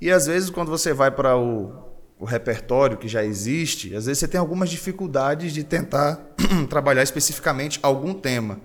[0.00, 1.74] e às vezes quando você vai para o,
[2.18, 6.16] o repertório que já existe, às vezes você tem algumas dificuldades de tentar
[6.70, 8.60] trabalhar especificamente algum tema.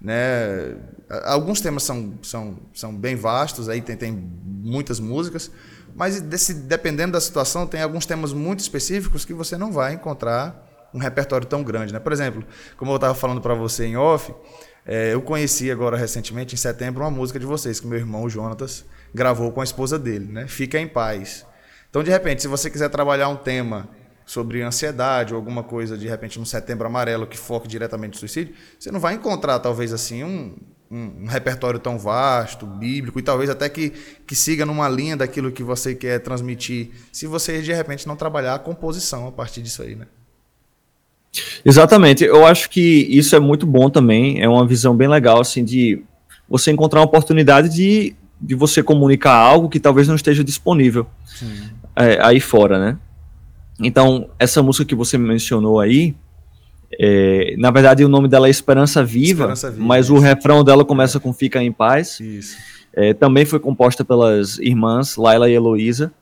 [0.00, 0.76] Né?
[1.24, 5.50] Alguns temas são, são, são bem vastos, aí tem, tem muitas músicas,
[5.94, 10.66] mas desse, dependendo da situação, tem alguns temas muito específicos que você não vai encontrar
[10.92, 11.92] um repertório tão grande.
[11.92, 11.98] Né?
[11.98, 12.44] Por exemplo,
[12.76, 14.34] como eu estava falando para você em off,
[14.84, 18.84] é, eu conheci agora recentemente, em setembro, uma música de vocês que meu irmão Jonatas
[19.14, 20.46] gravou com a esposa dele, né?
[20.48, 21.46] Fica em paz.
[21.88, 23.88] Então, de repente, se você quiser trabalhar um tema
[24.24, 28.54] sobre ansiedade ou alguma coisa, de repente, no setembro amarelo que foque diretamente no suicídio,
[28.78, 30.56] você não vai encontrar, talvez assim, um,
[30.90, 33.92] um, um, repertório tão vasto, bíblico, e talvez até que,
[34.26, 38.54] que siga numa linha daquilo que você quer transmitir, se você de repente não trabalhar
[38.54, 40.06] a composição a partir disso aí, né?
[41.64, 45.64] Exatamente, eu acho que isso é muito bom também, é uma visão bem legal, assim,
[45.64, 46.02] de
[46.48, 51.06] você encontrar uma oportunidade de, de você comunicar algo que talvez não esteja disponível
[51.94, 52.98] é, aí fora, né?
[53.82, 56.14] Então, essa música que você mencionou aí,
[56.98, 60.14] é, na verdade o nome dela é Esperança Viva, Esperança Viva mas isso.
[60.14, 62.18] o refrão dela começa com Fica em Paz.
[62.92, 66.12] É, também foi composta pelas irmãs Laila e Heloísa,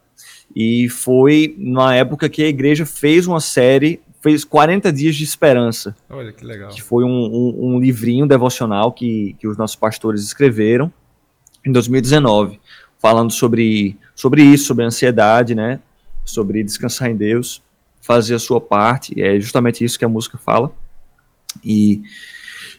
[0.54, 5.96] e foi na época que a igreja fez uma série, fez 40 Dias de Esperança.
[6.10, 6.68] Olha que legal.
[6.68, 10.92] Que foi um, um, um livrinho devocional que, que os nossos pastores escreveram
[11.64, 12.60] em 2019,
[12.98, 15.80] falando sobre, sobre isso, sobre ansiedade, né?
[16.28, 17.62] sobre descansar em Deus,
[18.08, 20.72] fazer a sua parte, é justamente isso que a música fala.
[21.62, 22.00] E,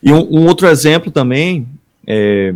[0.01, 1.67] e um, um outro exemplo também,
[2.07, 2.55] é,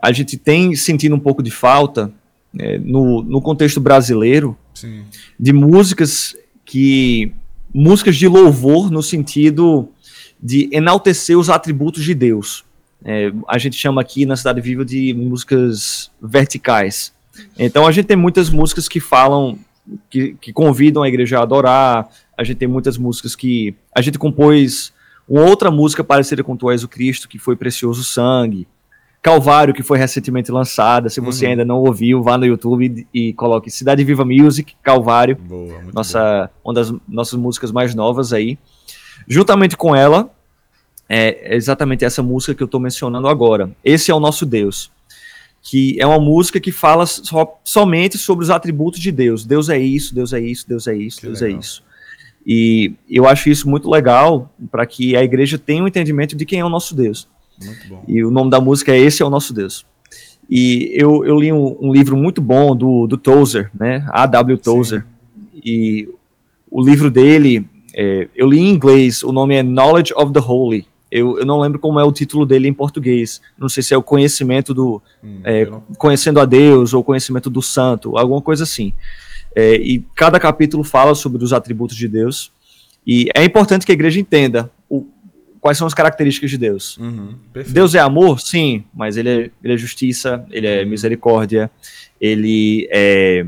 [0.00, 2.12] a gente tem sentido um pouco de falta
[2.56, 5.02] é, no, no contexto brasileiro Sim.
[5.38, 7.32] de músicas que
[7.74, 9.88] músicas de louvor no sentido
[10.40, 12.64] de enaltecer os atributos de Deus.
[13.04, 17.12] É, a gente chama aqui na Cidade Viva de músicas verticais.
[17.58, 19.58] Então a gente tem muitas músicas que falam
[20.10, 22.08] que, que convidam a igreja a adorar.
[22.36, 23.74] A gente tem muitas músicas que.
[23.94, 24.92] A gente compôs
[25.28, 28.66] uma outra música parecida com Tu És o Cristo, que foi Precioso Sangue.
[29.22, 31.08] Calvário, que foi recentemente lançada.
[31.08, 31.50] Se você uhum.
[31.50, 35.36] ainda não ouviu, vá no YouTube e, e coloque Cidade Viva Music, Calvário.
[35.36, 38.56] Boa, nossa, uma das nossas músicas mais novas aí.
[39.26, 40.30] Juntamente com ela,
[41.08, 43.70] é exatamente essa música que eu estou mencionando agora.
[43.82, 44.92] Esse é o nosso Deus
[45.68, 47.24] que é uma música que fala so,
[47.64, 49.44] somente sobre os atributos de Deus.
[49.44, 51.58] Deus é isso, Deus é isso, Deus é isso, que Deus é legal.
[51.58, 51.82] é isso.
[52.46, 56.60] E eu acho isso muito legal para que a igreja tenha um entendimento de quem
[56.60, 57.28] é o nosso Deus.
[58.06, 59.84] E o nome da música é Esse é o Nosso Deus.
[60.48, 64.06] E eu, eu li um, um livro muito bom do, do Tozer, né?
[64.10, 64.58] A.W.
[64.58, 65.00] Tozer.
[65.00, 65.60] Sim.
[65.64, 66.08] E
[66.70, 70.86] o livro dele, é, eu li em inglês, o nome é Knowledge of the Holy.
[71.10, 73.40] Eu, eu não lembro como é o título dele em português.
[73.56, 75.00] Não sei se é o conhecimento do.
[75.22, 75.66] Hum, é.
[75.98, 78.92] Conhecendo a Deus ou conhecimento do santo, alguma coisa assim.
[79.54, 82.52] É, e cada capítulo fala sobre os atributos de Deus.
[83.06, 85.06] E é importante que a igreja entenda o,
[85.60, 86.98] quais são as características de Deus.
[86.98, 87.34] Uhum,
[87.68, 88.40] Deus é amor?
[88.40, 90.90] Sim, mas ele é, ele é justiça, ele é uhum.
[90.90, 91.70] misericórdia,
[92.20, 93.46] ele é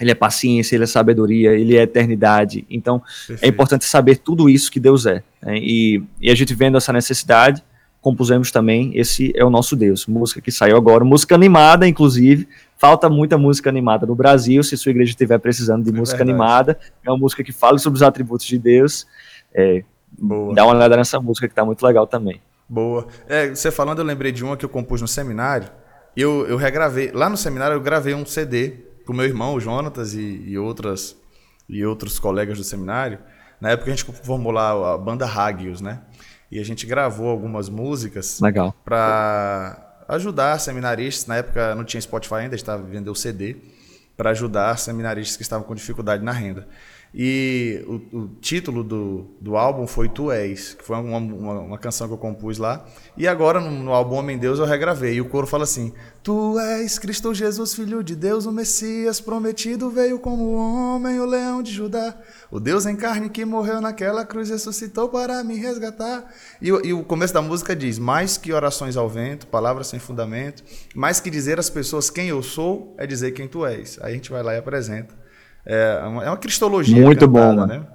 [0.00, 2.66] ele é paciência, ele é sabedoria, ele é eternidade.
[2.68, 3.44] Então, é Perfeito.
[3.44, 5.22] é importante saber tudo isso que Deus é.
[5.42, 5.58] Né?
[5.58, 7.62] E, e, a gente vendo essa necessidade,
[8.00, 10.06] compusemos também Esse é o Nosso Deus.
[10.06, 12.46] Música que saiu agora, música animada, inclusive.
[12.76, 14.62] Falta muita música animada no Brasil.
[14.62, 16.30] Se sua igreja estiver precisando de é música verdade.
[16.30, 19.06] animada, é uma música que fala sobre os atributos de Deus.
[19.54, 19.82] É,
[20.54, 22.40] dá uma olhada nessa música que está muito legal também.
[22.68, 23.06] Boa.
[23.28, 25.68] É, você falando, eu lembrei de uma que eu compus no seminário.
[26.14, 27.10] Eu, eu regravei.
[27.12, 31.16] Lá no seminário, eu gravei um CD com meu irmão, o Jonatas, e, e, outras,
[31.68, 33.18] e outros colegas do seminário.
[33.60, 36.00] Na época a gente formou lá a banda Hagios, né?
[36.50, 38.38] E a gente gravou algumas músicas
[38.84, 41.26] para ajudar seminaristas.
[41.26, 43.56] Na época não tinha Spotify ainda, a gente estava vendendo CD
[44.16, 46.66] para ajudar seminaristas que estavam com dificuldade na renda.
[47.14, 51.78] E o, o, título do, do álbum foi Tu És, que foi uma, uma, uma
[51.78, 52.84] canção que eu compus lá.
[53.16, 55.14] E agora no, no, álbum Homem Deus eu regravei.
[55.14, 59.88] E o coro fala assim: Tu és Cristo Jesus, Filho de Deus, o Messias prometido,
[59.88, 62.14] veio como homem, o leão de Judá.
[62.50, 66.30] O Deus em carne que morreu naquela cruz ressuscitou para me resgatar.
[66.60, 70.62] E, e o começo da música diz: Mais que orações ao vento, palavras sem fundamento,
[70.94, 73.98] mais que dizer às pessoas quem eu sou, é dizer quem tu és.
[74.02, 75.25] Aí a gente vai lá e apresenta.
[75.66, 77.02] É uma, é uma cristologia.
[77.02, 77.86] Muito cantada, bom, né?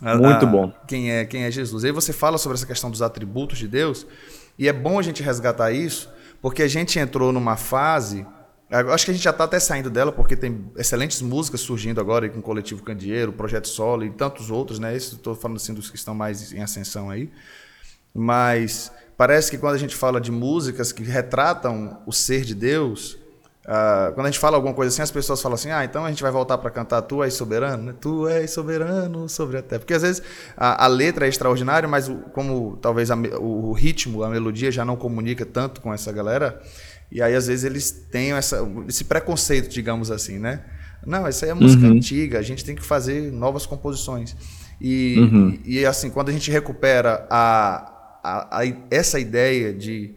[0.00, 0.72] A, Muito a, bom.
[0.86, 1.84] Quem é, quem é Jesus.
[1.84, 4.06] Aí você fala sobre essa questão dos atributos de Deus,
[4.56, 6.08] e é bom a gente resgatar isso,
[6.40, 8.24] porque a gente entrou numa fase.
[8.70, 12.28] Acho que a gente já está até saindo dela, porque tem excelentes músicas surgindo agora
[12.28, 14.94] com o Coletivo Candeeiro, Projeto Solo e tantos outros, né?
[14.94, 17.30] Estou falando assim dos que estão mais em ascensão aí.
[18.14, 23.18] Mas parece que quando a gente fala de músicas que retratam o ser de Deus,
[23.68, 26.08] Uh, quando a gente fala alguma coisa assim, as pessoas falam assim: ah, então a
[26.08, 27.94] gente vai voltar para cantar Tu és soberano, né?
[28.00, 29.80] Tu és soberano sobre a terra.
[29.80, 30.22] Porque às vezes
[30.56, 34.86] a, a letra é extraordinária, mas o, como talvez a, o ritmo, a melodia já
[34.86, 36.58] não comunica tanto com essa galera,
[37.12, 40.64] e aí às vezes eles têm essa, esse preconceito, digamos assim, né?
[41.06, 41.92] Não, essa aí é música uhum.
[41.92, 44.34] antiga, a gente tem que fazer novas composições.
[44.80, 45.58] E, uhum.
[45.62, 50.14] e, e, assim, quando a gente recupera a, a, essa ideia de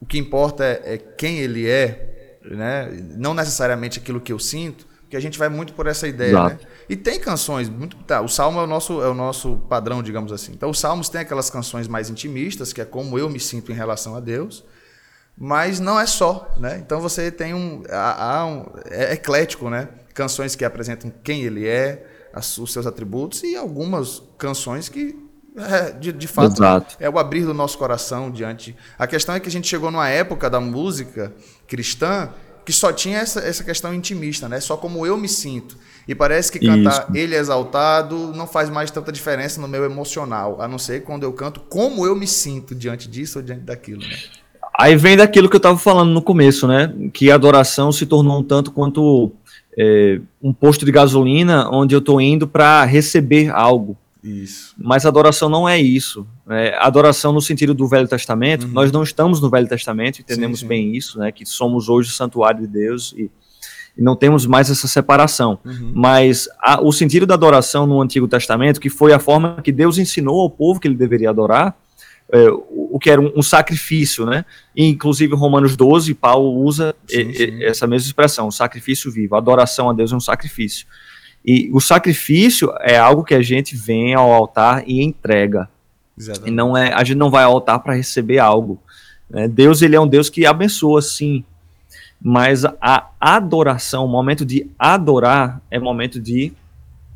[0.00, 2.15] o que importa é, é quem ele é,
[2.50, 2.90] né?
[3.16, 6.64] não necessariamente aquilo que eu sinto, que a gente vai muito por essa ideia, Exato.
[6.64, 6.70] né?
[6.88, 10.32] E tem canções, muito, tá, o salmo é o nosso é o nosso padrão, digamos
[10.32, 10.52] assim.
[10.52, 13.74] Então os salmos têm aquelas canções mais intimistas, que é como eu me sinto em
[13.74, 14.64] relação a Deus,
[15.38, 16.78] mas não é só, né?
[16.84, 19.88] Então você tem um, há, há um é eclético, né?
[20.12, 25.16] Canções que apresentam quem ele é, as, os seus atributos e algumas canções que
[25.56, 26.96] é, de, de fato Exato.
[27.00, 28.76] é o abrir do nosso coração diante.
[28.98, 31.32] A questão é que a gente chegou numa época da música
[31.66, 32.30] cristã
[32.64, 34.58] que só tinha essa, essa questão intimista, né?
[34.58, 35.76] Só como eu me sinto.
[36.08, 37.16] E parece que cantar Isso.
[37.16, 41.32] ele exaltado não faz mais tanta diferença no meu emocional, a não ser quando eu
[41.32, 44.16] canto como eu me sinto diante disso ou diante daquilo, né?
[44.78, 46.92] Aí vem daquilo que eu estava falando no começo, né?
[47.12, 49.32] Que a adoração se tornou um tanto quanto
[49.78, 53.96] é, um posto de gasolina onde eu estou indo para receber algo.
[54.26, 54.74] Isso.
[54.76, 56.26] Mas adoração não é isso.
[56.50, 58.72] É, adoração no sentido do Velho Testamento, uhum.
[58.72, 60.68] nós não estamos no Velho Testamento, entendemos sim, sim.
[60.68, 61.30] bem isso, né?
[61.30, 63.30] Que somos hoje o santuário de Deus e,
[63.96, 65.60] e não temos mais essa separação.
[65.64, 65.92] Uhum.
[65.94, 69.96] Mas a, o sentido da adoração no Antigo Testamento, que foi a forma que Deus
[69.96, 71.76] ensinou ao povo que ele deveria adorar,
[72.32, 74.44] é, o, que era um, um, sacrifício, né?
[74.74, 79.36] E, inclusive Romanos 12, Paulo usa sim, e, essa mesma expressão, sacrifício vivo.
[79.36, 80.86] A adoração a Deus é um sacrifício.
[81.46, 85.68] E o sacrifício é algo que a gente vem ao altar e entrega.
[86.18, 86.50] Exatamente.
[86.50, 88.82] E não é, a gente não vai ao altar para receber algo.
[89.30, 89.46] Né?
[89.46, 91.44] Deus ele é um Deus que abençoa, sim.
[92.20, 96.52] Mas a adoração, o momento de adorar, é momento de,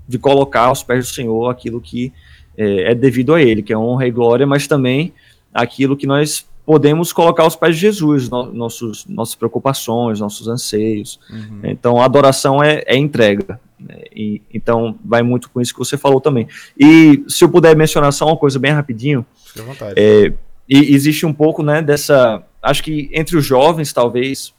[0.06, 2.12] de colocar aos pés do Senhor aquilo que
[2.56, 5.12] é, é devido a Ele, que é honra e glória, mas também
[5.52, 11.18] aquilo que nós podemos colocar aos pés de Jesus, no, nossos, nossas preocupações, nossos anseios.
[11.28, 11.60] Uhum.
[11.64, 13.58] Então, a adoração é, é entrega.
[13.80, 14.02] Né?
[14.14, 16.46] E, então, vai muito com isso que você falou também.
[16.78, 19.24] E se eu puder mencionar só uma coisa bem rapidinho.
[19.46, 19.94] Fique à vontade.
[19.96, 20.32] É,
[20.68, 22.42] e existe um pouco né, dessa.
[22.62, 24.54] Acho que entre os jovens, talvez,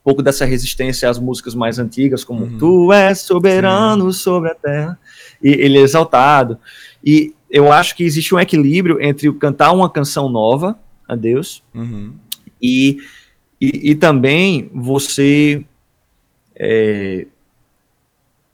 [0.00, 2.58] um pouco dessa resistência às músicas mais antigas, como uhum.
[2.58, 4.18] Tu és soberano Sim.
[4.18, 4.98] sobre a terra,
[5.42, 6.58] e ele é exaltado.
[7.04, 10.78] E eu acho que existe um equilíbrio entre cantar uma canção nova
[11.08, 12.12] a Deus uhum.
[12.62, 12.98] e,
[13.60, 15.64] e, e, também você
[16.54, 17.26] é,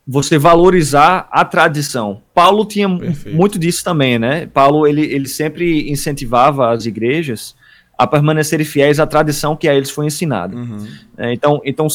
[0.06, 2.22] você valorizar a tradição.
[2.32, 3.36] Paulo tinha Perfeito.
[3.36, 4.46] muito disso também, né?
[4.46, 7.56] Paulo ele, ele sempre incentivava as igrejas
[7.98, 10.54] a permanecerem fiéis à tradição que a eles foi ensinada.
[10.54, 10.86] Uhum.
[11.16, 11.88] É, então, então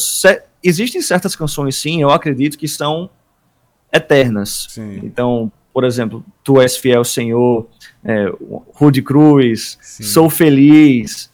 [0.62, 3.08] existem certas canções, sim, eu acredito que são
[3.92, 4.66] eternas.
[4.70, 5.00] Sim.
[5.04, 7.66] Então, por exemplo, Tu és fiel, Senhor,
[8.04, 8.30] é,
[8.74, 10.02] Rude Cruz, sim.
[10.02, 11.30] Sou feliz,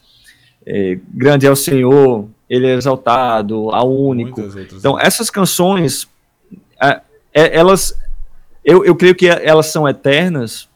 [0.65, 4.41] é, Grande é o Senhor, Ele é exaltado, a único.
[4.73, 6.07] Então, essas canções
[7.39, 7.97] é, elas,
[8.65, 10.69] eu, eu creio que elas são eternas,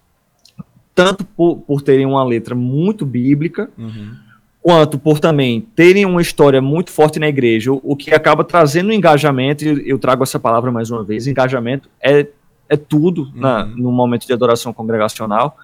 [0.94, 4.14] tanto por, por terem uma letra muito bíblica, uhum.
[4.60, 8.92] quanto por também terem uma história muito forte na igreja, o, o que acaba trazendo
[8.92, 12.28] engajamento, e eu trago essa palavra mais uma vez, engajamento é,
[12.68, 13.40] é tudo uhum.
[13.40, 15.56] na, no momento de adoração congregacional.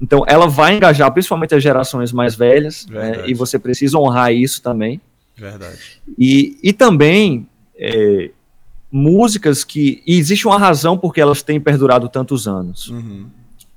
[0.00, 4.62] Então, ela vai engajar principalmente as gerações mais velhas, né, e você precisa honrar isso
[4.62, 5.00] também.
[5.34, 6.00] Verdade.
[6.18, 8.30] E, e também, é,
[8.90, 10.02] músicas que.
[10.06, 12.88] E existe uma razão porque elas têm perdurado tantos anos.
[12.88, 13.26] Uhum.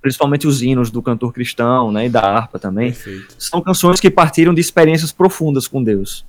[0.02, 2.06] Principalmente os hinos do cantor cristão, né?
[2.06, 2.92] E da harpa também.
[2.92, 3.36] Perfeito.
[3.38, 6.26] São canções que partiram de experiências profundas com Deus.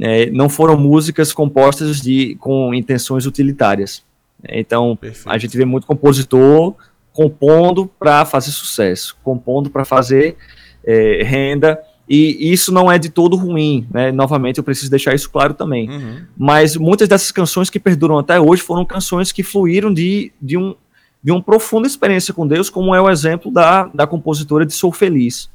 [0.00, 4.04] É, não foram músicas compostas de, com intenções utilitárias.
[4.48, 5.30] Então, Perfeito.
[5.30, 6.74] a gente vê muito compositor
[7.12, 10.36] compondo para fazer sucesso, compondo para fazer
[10.84, 14.12] é, renda e isso não é de todo ruim, né?
[14.12, 15.88] Novamente, eu preciso deixar isso claro também.
[15.88, 16.20] Uhum.
[16.36, 20.74] Mas muitas dessas canções que perduram até hoje foram canções que fluíram de, de, um,
[21.22, 24.92] de uma profunda experiência com Deus, como é o exemplo da, da compositora de Sou
[24.92, 25.48] Feliz,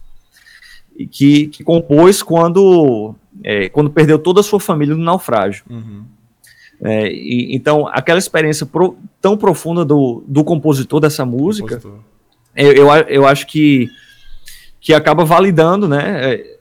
[1.11, 5.63] que, que compôs quando, é, quando perdeu toda a sua família no naufrágio.
[5.69, 6.03] Uhum.
[6.81, 11.99] É, e, então, aquela experiência pro, tão profunda do, do compositor dessa música, compositor.
[12.55, 13.87] Eu, eu, eu acho que
[14.79, 16.57] que acaba validando né, é,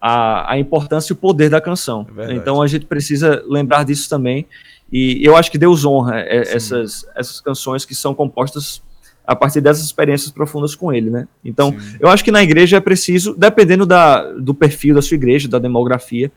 [0.00, 2.06] a, a importância e o poder da canção.
[2.18, 4.46] É então a gente precisa lembrar disso também.
[4.90, 8.82] E eu acho que Deus honra é, essas, essas canções que são compostas
[9.26, 11.28] a partir dessas experiências profundas com ele, né?
[11.44, 11.98] Então, Sim.
[12.00, 15.58] eu acho que na igreja é preciso, dependendo da, do perfil da sua igreja, da
[15.58, 16.32] demografia,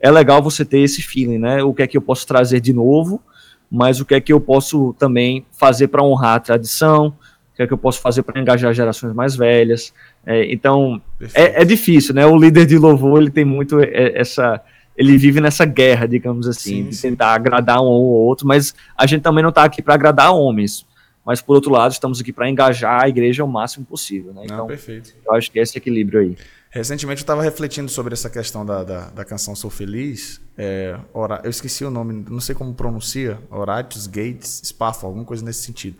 [0.00, 1.62] é legal você ter esse feeling, né?
[1.62, 3.22] O que é que eu posso trazer de novo,
[3.70, 7.14] mas o que é que eu posso também fazer para honrar a tradição,
[7.52, 9.92] o que é que eu posso fazer para engajar gerações mais velhas.
[10.24, 11.00] É, então,
[11.34, 12.26] é, é, difícil, né?
[12.26, 14.60] O líder de louvor, ele tem muito é, essa...
[14.96, 19.06] Ele vive nessa guerra, digamos assim, sim, de tentar agradar um ou outro, mas a
[19.06, 20.86] gente também não está aqui para agradar homens.
[21.24, 24.42] Mas, por outro lado, estamos aqui para engajar a igreja o máximo possível, né?
[24.44, 25.14] Então, não, perfeito.
[25.24, 26.36] eu acho que é esse equilíbrio aí.
[26.68, 30.40] Recentemente eu estava refletindo sobre essa questão da, da, da canção Sou Feliz.
[30.56, 33.38] É, ora, eu esqueci o nome, não sei como pronuncia.
[33.50, 35.98] Horatius Gates Spafford, alguma coisa nesse sentido.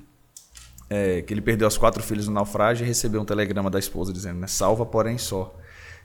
[0.95, 4.13] É, que ele perdeu os quatro filhos no naufrágio e recebeu um telegrama da esposa
[4.13, 5.57] dizendo, né, salva porém só.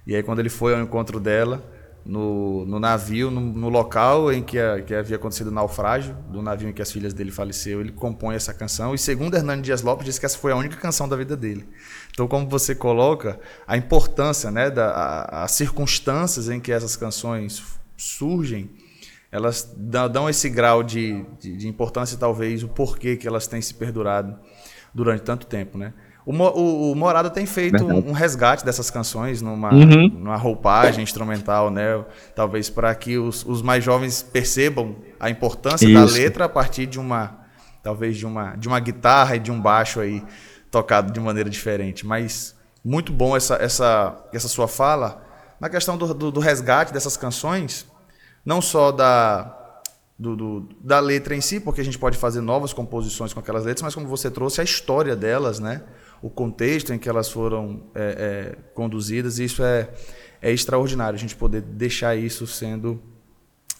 [0.06, 1.62] E aí quando ele foi ao encontro dela,
[2.06, 6.42] no, no navio, no, no, local em que, a, que havia acontecido o naufrágio, do
[6.42, 8.96] navio em que as filhas dele faleceu, ele compõe essa canção.
[8.96, 11.68] E segundo Hernani Dias Lopes, diz que essa foi a única canção da vida dele.
[12.12, 17.62] Então, como você coloca, a importância, né, da, a, as circunstâncias em que essas canções
[17.98, 18.70] surgem,
[19.30, 23.74] elas dão esse grau de, de, de importância, talvez, o porquê que elas têm se
[23.74, 24.40] perdurado
[24.98, 25.93] durante tanto tempo, né?
[26.26, 30.10] O, o, o Morada tem feito um, um, resgate dessas canções numa, uhum.
[30.10, 32.04] numa roupagem instrumental, né?
[32.36, 35.93] Talvez para que os, os, mais jovens percebam a importância Isso.
[35.93, 37.38] da letra a partir de uma,
[37.84, 40.24] talvez de uma, de uma guitarra e de um baixo aí
[40.72, 42.06] tocado de maneira diferente.
[42.06, 45.24] Mas muito bom essa, essa, essa sua fala
[45.60, 47.86] na questão do, do, do resgate dessas canções,
[48.43, 49.57] não só da
[50.18, 53.65] do, do, da letra em si, porque a gente pode fazer novas composições com aquelas
[53.65, 55.84] letras, mas como você trouxe, a história delas, né?
[56.22, 59.89] o contexto em que elas foram é, é, conduzidas, isso é,
[60.41, 63.01] é extraordinário, a gente poder deixar isso sendo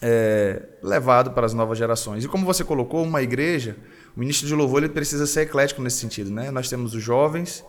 [0.00, 2.24] é, levado para as novas gerações.
[2.24, 3.76] E como você colocou, uma igreja,
[4.16, 6.30] o ministro de louvor ele precisa ser eclético nesse sentido.
[6.30, 6.50] Né?
[6.50, 7.64] Nós temos os jovens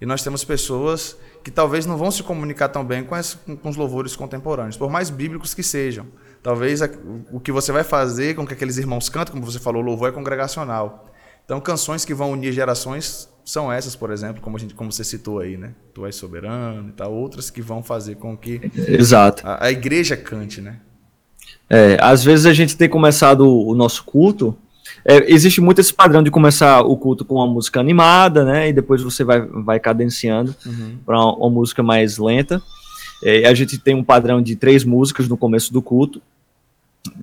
[0.00, 3.68] e nós temos pessoas que talvez não vão se comunicar tão bem com, as, com
[3.68, 6.06] os louvores contemporâneos, por mais bíblicos que sejam.
[6.42, 6.80] Talvez
[7.32, 10.12] o que você vai fazer com que aqueles irmãos cantem, como você falou, louvor é
[10.12, 11.06] congregacional.
[11.44, 15.02] Então, canções que vão unir gerações são essas, por exemplo, como, a gente, como você
[15.02, 15.72] citou aí, né?
[15.94, 19.46] Tu és soberano e tal, outras que vão fazer com que Exato.
[19.46, 20.80] A, a igreja cante, né?
[21.68, 24.56] É, às vezes a gente tem começado o, o nosso culto,
[25.04, 28.68] é, existe muito esse padrão de começar o culto com uma música animada, né?
[28.68, 30.98] E depois você vai, vai cadenciando uhum.
[31.04, 32.62] para uma, uma, música mais lenta.
[33.22, 36.22] É, a gente tem um padrão de três músicas no começo do culto,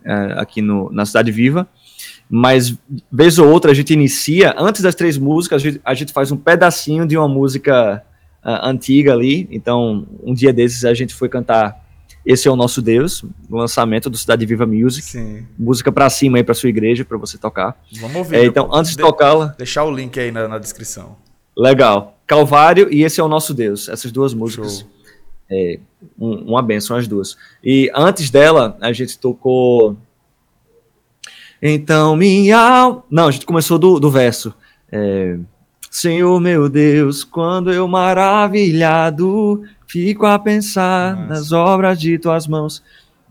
[0.04, 1.68] é, aqui no, na Cidade Viva
[2.30, 2.76] mas
[3.12, 6.32] vez ou outra a gente inicia, antes das três músicas, a gente, a gente faz
[6.32, 8.04] um pedacinho de uma música
[8.44, 9.48] uh, antiga ali.
[9.52, 11.84] Então, um dia desses a gente foi cantar
[12.26, 15.06] Esse é o Nosso Deus, o lançamento do Cidade Viva Music.
[15.06, 15.46] Sim.
[15.58, 17.80] Música para cima aí para sua igreja, para você tocar.
[18.00, 18.38] Vamos ouvir.
[18.38, 19.54] É, então, antes de, de tocá-la.
[19.58, 21.16] Deixar o link aí na, na, descrição.
[21.56, 22.18] Legal.
[22.26, 23.88] Calvário e Esse é o Nosso Deus.
[23.88, 24.80] Essas duas músicas.
[24.80, 24.95] Show.
[25.50, 25.80] É,
[26.20, 27.38] um, uma benção as duas.
[27.64, 29.98] E antes dela, a gente tocou
[31.62, 33.02] então minha.
[33.10, 34.54] Não, a gente começou do, do verso.
[34.92, 35.38] É,
[35.90, 41.28] Senhor meu Deus, quando eu maravilhado fico a pensar Nossa.
[41.28, 42.84] nas obras de tuas mãos.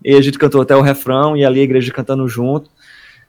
[0.05, 2.71] E a gente cantou até o refrão e ali a igreja cantando junto.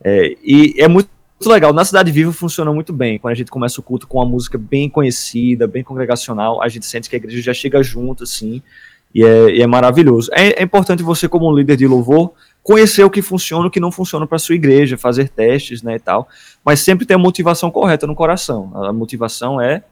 [0.03, 1.09] É, e é muito,
[1.39, 1.73] muito legal.
[1.73, 3.19] Na Cidade Viva funciona muito bem.
[3.19, 6.85] Quando a gente começa o culto com uma música bem conhecida, bem congregacional, a gente
[6.85, 8.61] sente que a igreja já chega junto, assim,
[9.13, 10.29] e é, e é maravilhoso.
[10.33, 12.33] É, é importante você, como líder de louvor,
[12.63, 15.99] conhecer o que funciona, o que não funciona para sua igreja, fazer testes, né, e
[15.99, 16.27] tal.
[16.63, 18.71] Mas sempre ter a motivação correta no coração.
[18.73, 19.83] A motivação é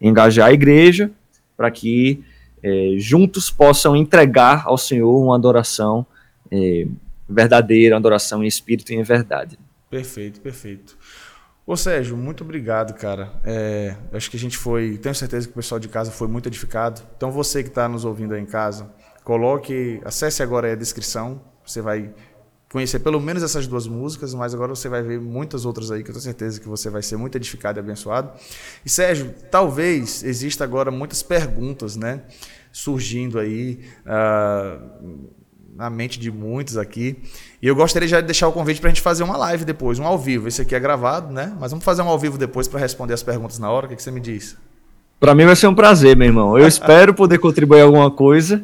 [0.00, 1.10] engajar a igreja
[1.56, 2.22] para que
[2.62, 6.06] é, juntos possam entregar ao Senhor uma adoração
[6.50, 6.86] é,
[7.28, 9.58] verdadeira, uma adoração em espírito e em verdade.
[9.92, 10.96] Perfeito, perfeito.
[11.66, 13.30] Ô Sérgio, muito obrigado, cara.
[13.44, 16.48] É, acho que a gente foi, tenho certeza que o pessoal de casa foi muito
[16.48, 17.02] edificado.
[17.14, 18.90] Então você que está nos ouvindo aí em casa,
[19.22, 22.10] coloque, acesse agora a descrição, você vai
[22.70, 26.08] conhecer pelo menos essas duas músicas, mas agora você vai ver muitas outras aí que
[26.08, 28.32] eu tenho certeza que você vai ser muito edificado e abençoado.
[28.86, 32.22] E Sérgio, talvez exista agora muitas perguntas, né,
[32.72, 35.41] surgindo aí uh,
[35.74, 37.16] na mente de muitos aqui.
[37.60, 39.98] E eu gostaria já de deixar o convite para a gente fazer uma live depois,
[39.98, 40.48] um ao vivo.
[40.48, 41.56] Esse aqui é gravado, né?
[41.58, 43.86] Mas vamos fazer um ao vivo depois para responder as perguntas na hora.
[43.86, 44.56] O que, que você me diz?
[45.18, 46.58] Para mim vai ser um prazer, meu irmão.
[46.58, 48.62] Eu espero poder contribuir alguma coisa.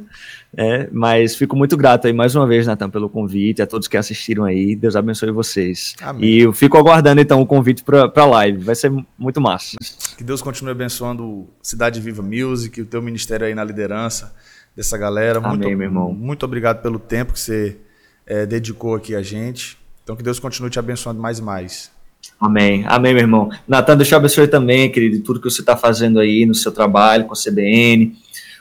[0.56, 3.96] É, mas fico muito grato aí mais uma vez, Natan, pelo convite, a todos que
[3.96, 4.74] assistiram aí.
[4.74, 5.94] Deus abençoe vocês.
[6.00, 6.24] Amém.
[6.24, 8.64] E eu fico aguardando então o convite para a live.
[8.64, 9.76] Vai ser muito massa.
[10.16, 14.34] Que Deus continue abençoando Cidade Viva Music, o teu ministério aí na liderança
[14.78, 15.40] dessa galera.
[15.40, 16.12] Amém, muito, meu irmão.
[16.12, 17.76] Muito obrigado pelo tempo que você
[18.24, 19.76] é, dedicou aqui a gente.
[20.04, 21.90] Então que Deus continue te abençoando mais e mais.
[22.40, 22.84] Amém.
[22.86, 23.50] Amém, meu irmão.
[23.66, 27.24] Natan, Deus te abençoe também, querido, tudo que você está fazendo aí no seu trabalho
[27.24, 28.14] com a CBN,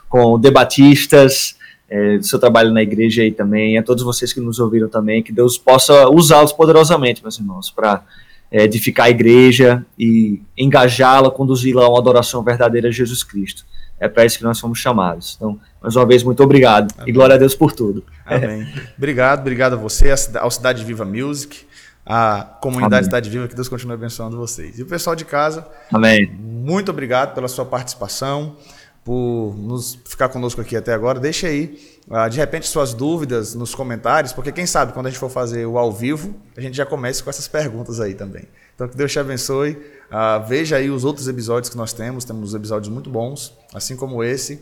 [0.10, 1.56] com debatistas
[1.88, 5.22] é, do seu trabalho na igreja aí também, a todos vocês que nos ouviram também,
[5.22, 8.04] que Deus possa usá-los poderosamente, meus irmãos, para
[8.52, 13.64] é, edificar a igreja e engajá-la, conduzi-la a uma adoração verdadeira a Jesus Cristo.
[14.00, 15.36] É para isso que nós fomos chamados.
[15.36, 17.10] Então, mais uma vez, muito obrigado Amém.
[17.10, 18.04] e glória a Deus por tudo.
[18.26, 18.68] Amém.
[18.98, 21.66] obrigado, obrigado a você, ao Cidade Viva Music,
[22.06, 23.04] a comunidade Amém.
[23.06, 24.78] Cidade Viva, que Deus continue abençoando vocês.
[24.78, 26.30] E o pessoal de casa, Amém.
[26.30, 28.58] muito obrigado pela sua participação
[29.02, 31.22] por nos ficar conosco aqui até agora.
[31.22, 31.80] Deixe aí,
[32.10, 35.66] uh, de repente, suas dúvidas nos comentários, porque quem sabe quando a gente for fazer
[35.66, 38.44] o ao vivo, a gente já comece com essas perguntas aí também.
[38.76, 39.72] Então, que Deus te abençoe.
[39.72, 44.22] Uh, veja aí os outros episódios que nós temos, temos episódios muito bons, assim como
[44.22, 44.62] esse.